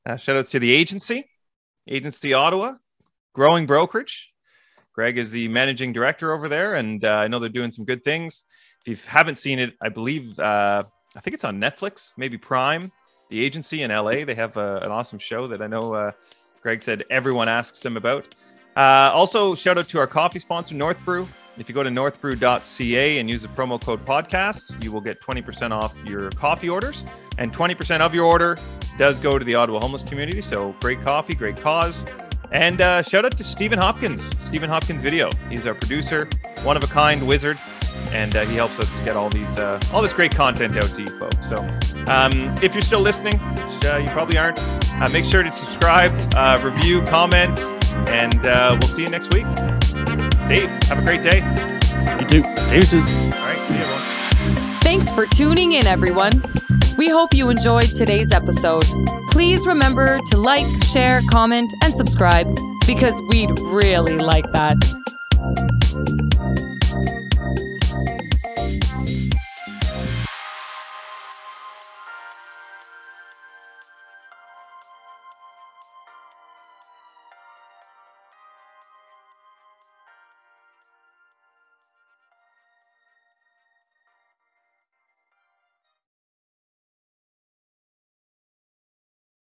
Uh, 0.05 0.15
shout 0.15 0.35
outs 0.35 0.49
to 0.51 0.59
the 0.59 0.71
agency, 0.71 1.29
Agency 1.87 2.33
Ottawa, 2.33 2.73
Growing 3.33 3.65
Brokerage. 3.65 4.33
Greg 4.93 5.17
is 5.17 5.31
the 5.31 5.47
managing 5.47 5.93
director 5.93 6.33
over 6.33 6.47
there, 6.49 6.75
and 6.75 7.03
uh, 7.03 7.09
I 7.09 7.27
know 7.27 7.39
they're 7.39 7.49
doing 7.49 7.71
some 7.71 7.85
good 7.85 8.03
things. 8.03 8.43
If 8.85 8.87
you 8.87 9.09
haven't 9.09 9.37
seen 9.37 9.59
it, 9.59 9.73
I 9.81 9.89
believe 9.89 10.39
uh, 10.39 10.83
I 11.15 11.19
think 11.19 11.33
it's 11.33 11.43
on 11.43 11.59
Netflix, 11.59 12.13
maybe 12.17 12.37
Prime. 12.37 12.91
The 13.29 13.43
agency 13.43 13.81
in 13.81 13.91
LA, 13.91 14.25
they 14.25 14.35
have 14.35 14.57
uh, 14.57 14.79
an 14.83 14.91
awesome 14.91 15.19
show 15.19 15.47
that 15.47 15.61
I 15.61 15.67
know 15.67 15.93
uh, 15.93 16.11
Greg 16.63 16.81
said 16.81 17.03
everyone 17.11 17.49
asks 17.49 17.85
him 17.85 17.97
about. 17.97 18.33
Uh, 18.75 19.11
also, 19.13 19.53
shout 19.53 19.77
out 19.77 19.87
to 19.89 19.99
our 19.99 20.07
coffee 20.07 20.39
sponsor, 20.39 20.73
North 20.73 20.97
Brew. 21.05 21.27
If 21.57 21.69
you 21.69 21.75
go 21.75 21.83
to 21.83 21.89
northbrew.ca 21.89 23.19
and 23.19 23.29
use 23.29 23.43
the 23.43 23.47
promo 23.49 23.79
code 23.79 24.03
podcast, 24.05 24.81
you 24.83 24.91
will 24.91 25.01
get 25.01 25.21
20% 25.21 25.71
off 25.71 25.95
your 26.05 26.31
coffee 26.31 26.69
orders. 26.69 27.05
And 27.37 27.53
20% 27.53 27.99
of 27.99 28.15
your 28.15 28.25
order 28.25 28.57
does 28.97 29.19
go 29.19 29.37
to 29.37 29.45
the 29.45 29.53
Ottawa 29.53 29.79
homeless 29.79 30.03
community. 30.03 30.41
So 30.41 30.73
great 30.79 31.01
coffee, 31.03 31.35
great 31.35 31.57
cause. 31.57 32.05
And 32.51 32.81
uh, 32.81 33.01
shout 33.01 33.25
out 33.25 33.37
to 33.37 33.43
Stephen 33.43 33.77
Hopkins, 33.77 34.23
Stephen 34.43 34.69
Hopkins 34.69 35.01
Video. 35.01 35.29
He's 35.49 35.67
our 35.67 35.73
producer, 35.75 36.27
one 36.63 36.77
of 36.77 36.83
a 36.83 36.87
kind 36.87 37.27
wizard. 37.27 37.59
And 38.11 38.35
uh, 38.35 38.45
he 38.45 38.55
helps 38.55 38.79
us 38.79 38.99
get 39.01 39.15
all 39.15 39.29
these 39.29 39.57
uh, 39.57 39.79
all 39.91 40.01
this 40.01 40.13
great 40.13 40.35
content 40.35 40.77
out 40.77 40.89
to 40.95 41.01
you 41.01 41.19
folks. 41.19 41.47
So 41.47 41.57
um, 42.07 42.31
if 42.61 42.73
you're 42.73 42.81
still 42.81 43.01
listening, 43.01 43.37
which 43.39 43.85
uh, 43.85 43.97
you 43.97 44.07
probably 44.09 44.37
aren't, 44.37 44.59
uh, 44.93 45.09
make 45.11 45.25
sure 45.25 45.43
to 45.43 45.51
subscribe, 45.51 46.11
uh, 46.35 46.59
review, 46.63 47.01
comment, 47.03 47.59
and 48.09 48.45
uh, 48.45 48.77
we'll 48.79 48.89
see 48.89 49.03
you 49.03 49.09
next 49.09 49.33
week. 49.33 49.45
Dave, 50.47 50.69
have 50.83 50.99
a 50.99 51.05
great 51.05 51.23
day. 51.23 51.39
You 52.19 52.27
too. 52.27 52.41
Deuces. 52.71 53.25
All 53.25 53.31
right, 53.31 53.57
see 53.67 53.75
you 53.75 53.81
everyone. 53.81 54.81
Thanks 54.81 55.11
for 55.11 55.25
tuning 55.25 55.73
in, 55.73 55.87
everyone. 55.87 56.31
We 56.97 57.09
hope 57.09 57.33
you 57.33 57.49
enjoyed 57.49 57.95
today's 57.95 58.31
episode. 58.31 58.85
Please 59.31 59.65
remember 59.65 60.19
to 60.29 60.37
like, 60.37 60.65
share, 60.83 61.21
comment, 61.31 61.73
and 61.81 61.93
subscribe 61.95 62.47
because 62.85 63.19
we'd 63.29 63.49
really 63.61 64.17
like 64.17 64.45
that. 64.51 64.77